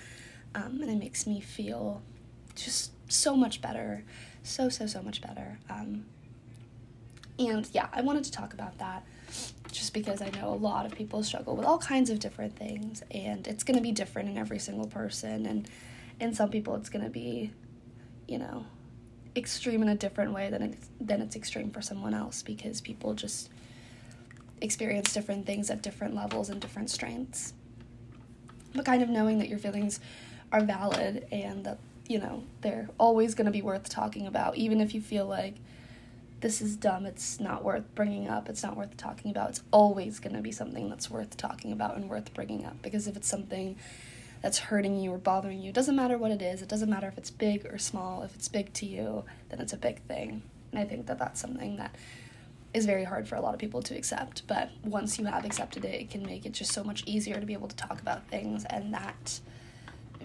um, 0.55 0.79
and 0.81 0.89
it 0.89 0.97
makes 0.97 1.25
me 1.25 1.39
feel 1.39 2.01
just 2.55 2.91
so 3.11 3.35
much 3.35 3.61
better, 3.61 4.03
so 4.43 4.69
so 4.69 4.85
so 4.87 5.01
much 5.01 5.21
better. 5.21 5.59
Um, 5.69 6.05
and 7.39 7.67
yeah, 7.73 7.87
I 7.91 8.01
wanted 8.01 8.23
to 8.25 8.31
talk 8.31 8.53
about 8.53 8.77
that 8.79 9.05
just 9.71 9.93
because 9.93 10.21
I 10.21 10.29
know 10.29 10.49
a 10.49 10.55
lot 10.55 10.85
of 10.85 10.93
people 10.93 11.23
struggle 11.23 11.55
with 11.55 11.65
all 11.65 11.79
kinds 11.79 12.09
of 12.09 12.19
different 12.19 12.55
things, 12.55 13.03
and 13.11 13.47
it's 13.47 13.63
going 13.63 13.77
to 13.77 13.81
be 13.81 13.91
different 13.91 14.29
in 14.29 14.37
every 14.37 14.59
single 14.59 14.87
person, 14.87 15.45
and 15.45 15.67
in 16.19 16.33
some 16.33 16.49
people 16.49 16.75
it's 16.75 16.89
going 16.89 17.03
to 17.03 17.09
be, 17.09 17.51
you 18.27 18.37
know, 18.37 18.65
extreme 19.35 19.81
in 19.81 19.89
a 19.89 19.95
different 19.95 20.31
way 20.31 20.49
than 20.49 20.61
it's 20.61 20.89
than 21.01 21.21
it's 21.21 21.35
extreme 21.35 21.71
for 21.71 21.81
someone 21.81 22.13
else 22.13 22.43
because 22.43 22.81
people 22.81 23.13
just 23.13 23.49
experience 24.61 25.11
different 25.11 25.45
things 25.45 25.69
at 25.69 25.81
different 25.81 26.15
levels 26.15 26.49
and 26.49 26.61
different 26.61 26.89
strengths. 26.89 27.53
But 28.75 28.85
kind 28.85 29.03
of 29.03 29.09
knowing 29.09 29.39
that 29.39 29.49
your 29.49 29.59
feelings 29.59 29.99
are 30.51 30.61
valid 30.61 31.27
and 31.31 31.65
that, 31.65 31.79
you 32.07 32.19
know, 32.19 32.43
they're 32.61 32.89
always 32.99 33.35
going 33.35 33.45
to 33.45 33.51
be 33.51 33.61
worth 33.61 33.89
talking 33.89 34.25
about, 34.25 34.55
even 34.55 34.79
if 34.79 34.93
you 34.93 35.01
feel 35.01 35.25
like 35.25 35.55
this 36.43 36.61
is 36.61 36.75
dumb, 36.75 37.05
it's 37.05 37.39
not 37.39 37.63
worth 37.63 37.95
bringing 37.95 38.27
up, 38.27 38.49
it's 38.49 38.61
not 38.61 38.75
worth 38.75 38.97
talking 38.97 39.31
about. 39.31 39.49
It's 39.49 39.63
always 39.71 40.19
going 40.19 40.35
to 40.35 40.41
be 40.41 40.51
something 40.51 40.89
that's 40.89 41.09
worth 41.09 41.37
talking 41.37 41.71
about 41.71 41.95
and 41.95 42.09
worth 42.09 42.33
bringing 42.33 42.65
up 42.65 42.81
because 42.81 43.07
if 43.07 43.15
it's 43.15 43.29
something 43.29 43.77
that's 44.41 44.59
hurting 44.59 44.99
you 44.99 45.13
or 45.13 45.17
bothering 45.17 45.61
you, 45.61 45.69
it 45.69 45.75
doesn't 45.75 45.95
matter 45.95 46.17
what 46.17 46.31
it 46.31 46.41
is, 46.41 46.61
it 46.61 46.67
doesn't 46.67 46.89
matter 46.89 47.07
if 47.07 47.17
it's 47.17 47.31
big 47.31 47.65
or 47.65 47.77
small. 47.77 48.23
If 48.23 48.35
it's 48.35 48.49
big 48.49 48.73
to 48.73 48.85
you, 48.85 49.23
then 49.47 49.61
it's 49.61 49.71
a 49.71 49.77
big 49.77 50.01
thing. 50.01 50.43
And 50.73 50.81
I 50.81 50.83
think 50.83 51.05
that 51.05 51.17
that's 51.17 51.39
something 51.39 51.77
that 51.77 51.95
is 52.73 52.85
very 52.85 53.05
hard 53.05 53.25
for 53.25 53.35
a 53.35 53.41
lot 53.41 53.53
of 53.53 53.59
people 53.61 53.81
to 53.83 53.95
accept. 53.95 54.45
But 54.45 54.69
once 54.83 55.17
you 55.17 55.23
have 55.25 55.45
accepted 55.45 55.85
it, 55.85 56.01
it 56.01 56.09
can 56.09 56.23
make 56.23 56.45
it 56.45 56.51
just 56.51 56.73
so 56.73 56.83
much 56.83 57.03
easier 57.05 57.39
to 57.39 57.45
be 57.45 57.53
able 57.53 57.69
to 57.69 57.75
talk 57.77 58.01
about 58.01 58.27
things, 58.27 58.65
and 58.65 58.93
that 58.93 59.39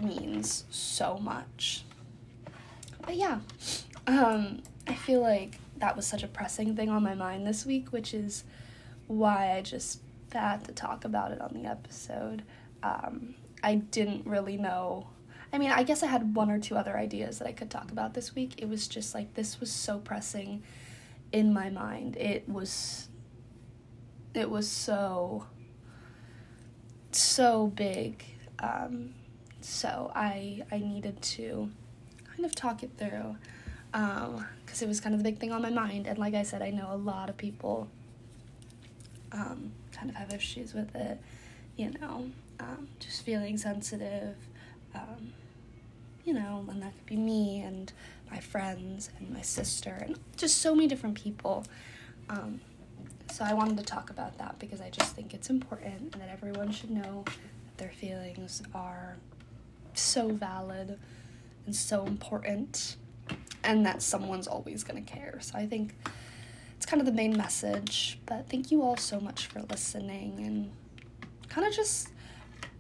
means 0.01 0.65
so 0.69 1.17
much. 1.19 1.85
But 3.07 3.15
yeah, 3.15 3.39
um, 4.09 4.63
I 4.89 4.95
feel 4.95 5.21
like 5.21 5.61
that 5.81 5.97
was 5.97 6.07
such 6.07 6.23
a 6.23 6.29
pressing 6.29 6.77
thing 6.77 6.91
on 6.91 7.03
my 7.03 7.15
mind 7.15 7.47
this 7.47 7.65
week, 7.65 7.89
which 7.93 8.15
is 8.15 8.45
why 9.07 9.53
I 9.57 9.63
just 9.63 10.01
had 10.33 10.65
to 10.65 10.73
talk 10.73 11.05
about 11.05 11.33
it 11.33 11.41
on 11.41 11.53
the 11.55 11.69
episode. 11.69 12.43
Um, 12.83 13.35
I 13.63 13.77
didn't 13.77 14.27
really 14.27 14.57
know. 14.57 15.09
I 15.53 15.59
mean, 15.59 15.71
I 15.71 15.83
guess 15.83 16.03
I 16.03 16.07
had 16.07 16.35
one 16.37 16.51
or 16.51 16.59
two 16.59 16.77
other 16.77 16.97
ideas 16.97 17.39
that 17.39 17.49
I 17.49 17.53
could 17.53 17.71
talk 17.71 17.91
about 17.91 18.15
this 18.15 18.35
week. 18.35 18.55
It 18.59 18.69
was 18.69 18.87
just 18.87 19.15
like 19.15 19.35
this 19.35 19.61
was 19.61 19.73
so 19.73 19.99
pressing 19.99 20.63
in 21.33 21.53
my 21.53 21.71
mind. 21.71 22.17
It 22.17 22.49
was 22.49 23.09
it 24.35 24.51
was 24.51 24.69
so 24.71 25.47
so 27.13 27.69
big. 27.69 28.25
Um, 28.59 29.15
so 29.61 30.13
I 30.15 30.63
I 30.71 30.79
needed 30.79 31.21
to 31.23 31.71
kind 32.27 32.45
of 32.45 32.55
talk 32.55 32.83
it 32.83 32.91
through 32.99 33.37
because 33.93 34.83
um, 34.83 34.83
it 34.83 34.87
was 34.87 35.01
kind 35.01 35.15
of 35.15 35.23
the 35.23 35.31
big 35.31 35.39
thing 35.39 35.53
on 35.53 35.63
my 35.63 35.71
mind. 35.71 36.07
And 36.07 36.19
like 36.19 36.35
I 36.35 36.43
said, 36.43 36.63
I 36.63 36.71
know 36.71 36.89
a 36.93 36.97
lot 36.97 37.31
of 37.31 37.37
people 37.37 37.89
um, 39.33 39.73
kind 39.93 40.11
of 40.11 40.17
have 40.17 40.33
issues 40.33 40.75
with 40.75 40.95
it. 40.95 41.21
You 41.77 41.93
know, 42.01 42.31
um, 42.61 42.89
just 42.99 43.23
feeling 43.23 43.57
sensitive. 43.57 44.37
Um, 44.95 45.33
you 46.25 46.35
know, 46.35 46.67
and 46.69 46.83
that 46.83 46.95
could 46.95 47.07
be 47.07 47.17
me 47.17 47.63
and 47.63 47.93
my 48.31 48.39
friends 48.39 49.11
and 49.19 49.31
my 49.31 49.41
sister 49.41 50.03
and 50.05 50.19
just 50.37 50.59
so 50.59 50.75
many 50.75 50.87
different 50.87 51.15
people. 51.15 51.65
Um, 52.29 52.61
so 53.31 53.45
I 53.45 53.55
wanted 53.55 53.79
to 53.79 53.83
talk 53.85 54.11
about 54.11 54.37
that 54.39 54.59
because 54.59 54.81
I 54.81 54.91
just 54.91 55.15
think 55.15 55.33
it's 55.33 55.49
important 55.49 56.13
and 56.13 56.23
that 56.23 56.29
everyone 56.29 56.71
should 56.71 56.91
know 56.91 57.25
that 57.27 57.79
their 57.79 57.91
feelings 57.91 58.63
are 58.75 59.17
so 59.95 60.29
valid 60.29 60.99
and 61.67 61.75
so 61.75 62.05
important 62.05 62.97
and 63.65 63.85
that 63.87 64.03
someone's 64.03 64.47
always 64.47 64.85
going 64.85 65.05
to 65.05 65.11
care. 65.11 65.39
So 65.41 65.59
I 65.59 65.67
think 65.67 65.95
it's 66.77 66.87
kind 66.87 67.01
of 67.01 67.07
the 67.07 67.13
main 67.13 67.37
message. 67.37 68.19
But 68.27 68.49
thank 68.49 68.71
you 68.71 68.83
all 68.83 68.97
so 68.97 69.21
much 69.21 69.47
for 69.47 69.63
listening 69.63 70.41
and 70.41 70.71
kind 71.49 71.67
of 71.67 71.73
just 71.73 72.09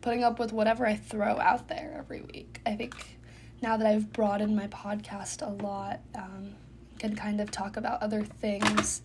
putting 0.00 0.24
up 0.24 0.38
with 0.38 0.52
whatever 0.52 0.86
I 0.86 0.94
throw 0.94 1.38
out 1.38 1.68
there 1.68 1.96
every 1.98 2.22
week. 2.22 2.60
I 2.64 2.76
think 2.76 3.18
now 3.60 3.76
that 3.76 3.86
I've 3.86 4.12
broadened 4.12 4.54
my 4.54 4.68
podcast 4.68 5.46
a 5.46 5.50
lot, 5.62 6.00
um, 6.14 6.54
can 6.98 7.14
kind 7.14 7.40
of 7.40 7.50
talk 7.50 7.76
about 7.76 8.02
other 8.02 8.22
things. 8.22 9.02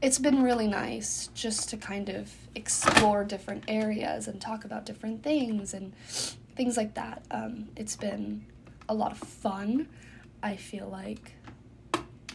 It's 0.00 0.18
been 0.18 0.42
really 0.42 0.68
nice 0.68 1.28
just 1.34 1.68
to 1.70 1.76
kind 1.76 2.08
of 2.08 2.32
explore 2.54 3.24
different 3.24 3.64
areas 3.68 4.28
and 4.28 4.40
talk 4.40 4.64
about 4.64 4.86
different 4.86 5.22
things 5.22 5.74
and 5.74 5.94
things 6.56 6.76
like 6.76 6.94
that. 6.94 7.24
Um, 7.30 7.68
it's 7.76 7.96
been 7.96 8.44
a 8.88 8.94
lot 8.94 9.12
of 9.12 9.18
fun. 9.18 9.88
I 10.42 10.56
feel 10.56 10.88
like, 10.88 11.32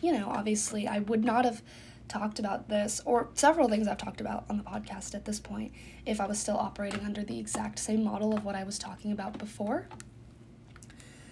you 0.02 0.12
know, 0.12 0.30
obviously, 0.30 0.88
I 0.88 1.00
would 1.00 1.24
not 1.24 1.46
have 1.46 1.62
talked 2.08 2.38
about 2.40 2.70
this 2.70 3.02
or 3.06 3.30
several 3.34 3.70
things 3.70 3.88
I've 3.88 3.98
talked 3.98 4.22
about 4.22 4.46
on 4.50 4.58
the 4.58 4.64
podcast 4.64 5.16
at 5.16 5.26
this 5.26 5.40
point 5.40 5.72
if 6.06 6.20
I 6.20 6.28
was 6.28 6.40
still 6.40 6.58
operating 6.58 7.00
under 7.06 7.24
the 7.24 7.40
exact 7.40 7.80
same 7.80 8.04
model 8.04 8.36
of 8.36 8.44
what 8.44 8.56
I 8.56 8.64
was 8.64 8.78
talking 8.78 9.12
about 9.12 9.38
before. 9.38 9.88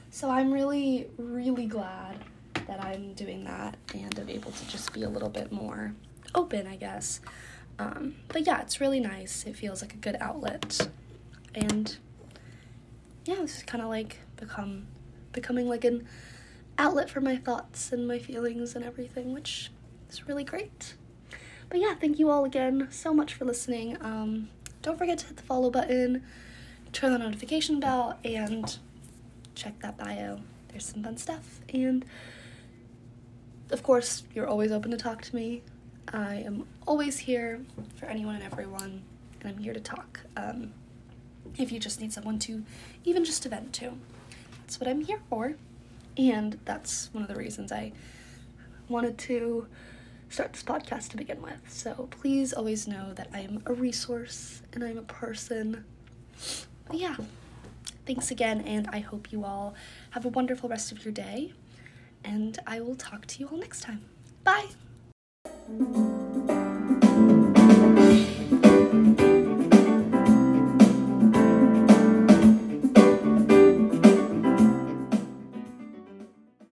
So 0.09 0.29
I'm 0.29 0.51
really, 0.51 1.07
really 1.17 1.65
glad 1.65 2.17
that 2.67 2.83
I'm 2.83 3.13
doing 3.13 3.43
that 3.45 3.77
and 3.93 4.17
I'm 4.17 4.29
able 4.29 4.51
to 4.51 4.67
just 4.67 4.93
be 4.93 5.03
a 5.03 5.09
little 5.09 5.29
bit 5.29 5.51
more 5.51 5.93
open, 6.35 6.67
I 6.67 6.75
guess. 6.75 7.21
Um, 7.79 8.15
but 8.27 8.45
yeah, 8.45 8.61
it's 8.61 8.81
really 8.81 8.99
nice. 8.99 9.45
It 9.45 9.55
feels 9.55 9.81
like 9.81 9.93
a 9.93 9.97
good 9.97 10.17
outlet. 10.19 10.89
And 11.55 11.95
yeah, 13.25 13.41
it's 13.41 13.63
kind 13.63 13.81
of 13.81 13.89
like 13.89 14.17
become 14.35 14.87
becoming 15.31 15.67
like 15.69 15.85
an 15.85 16.07
outlet 16.77 17.09
for 17.09 17.21
my 17.21 17.35
thoughts 17.35 17.91
and 17.91 18.07
my 18.07 18.19
feelings 18.19 18.75
and 18.75 18.83
everything, 18.83 19.33
which 19.33 19.71
is 20.09 20.27
really 20.27 20.43
great. 20.43 20.95
But 21.69 21.79
yeah, 21.79 21.95
thank 21.95 22.19
you 22.19 22.29
all 22.29 22.43
again 22.43 22.87
so 22.91 23.13
much 23.13 23.33
for 23.33 23.45
listening. 23.45 23.97
Um, 24.01 24.49
don't 24.81 24.97
forget 24.97 25.19
to 25.19 25.27
hit 25.27 25.37
the 25.37 25.43
follow 25.43 25.69
button, 25.69 26.23
turn 26.91 27.13
the 27.13 27.19
notification 27.19 27.79
bell, 27.79 28.19
and 28.25 28.77
check 29.55 29.79
that 29.79 29.97
bio. 29.97 30.39
There's 30.69 30.85
some 30.85 31.03
fun 31.03 31.17
stuff. 31.17 31.61
And 31.73 32.03
of 33.69 33.83
course, 33.83 34.23
you're 34.33 34.47
always 34.47 34.71
open 34.71 34.91
to 34.91 34.97
talk 34.97 35.21
to 35.21 35.35
me. 35.35 35.63
I 36.13 36.35
am 36.35 36.67
always 36.85 37.19
here 37.19 37.61
for 37.95 38.07
anyone 38.07 38.35
and 38.35 38.43
everyone, 38.43 39.03
and 39.39 39.49
I'm 39.49 39.57
here 39.57 39.73
to 39.73 39.79
talk. 39.79 40.19
Um, 40.35 40.73
if 41.57 41.71
you 41.71 41.79
just 41.79 42.01
need 42.01 42.11
someone 42.11 42.39
to, 42.39 42.63
even 43.05 43.23
just 43.23 43.43
to 43.43 43.49
vent 43.49 43.71
to, 43.73 43.93
that's 44.61 44.79
what 44.79 44.89
I'm 44.89 45.01
here 45.01 45.21
for. 45.29 45.55
And 46.17 46.59
that's 46.65 47.09
one 47.13 47.23
of 47.23 47.29
the 47.29 47.35
reasons 47.35 47.71
I 47.71 47.93
wanted 48.89 49.17
to 49.17 49.67
start 50.29 50.53
this 50.53 50.63
podcast 50.63 51.09
to 51.09 51.17
begin 51.17 51.41
with. 51.41 51.59
So 51.67 52.07
please 52.09 52.53
always 52.53 52.87
know 52.87 53.13
that 53.13 53.27
I 53.33 53.41
am 53.41 53.61
a 53.65 53.73
resource 53.73 54.61
and 54.73 54.83
I'm 54.83 54.97
a 54.97 55.03
person. 55.03 55.85
But 56.87 56.97
yeah, 56.97 57.15
thanks 58.05 58.31
again, 58.31 58.61
and 58.61 58.87
I 58.91 58.99
hope 58.99 59.31
you 59.31 59.43
all 59.43 59.75
have 60.11 60.25
a 60.25 60.29
wonderful 60.29 60.69
rest 60.69 60.91
of 60.91 61.03
your 61.05 61.13
day. 61.13 61.53
And 62.23 62.59
I 62.67 62.79
will 62.81 62.95
talk 62.95 63.25
to 63.27 63.39
you 63.39 63.47
all 63.47 63.57
next 63.57 63.81
time. 63.81 64.05
Bye! 64.43 64.67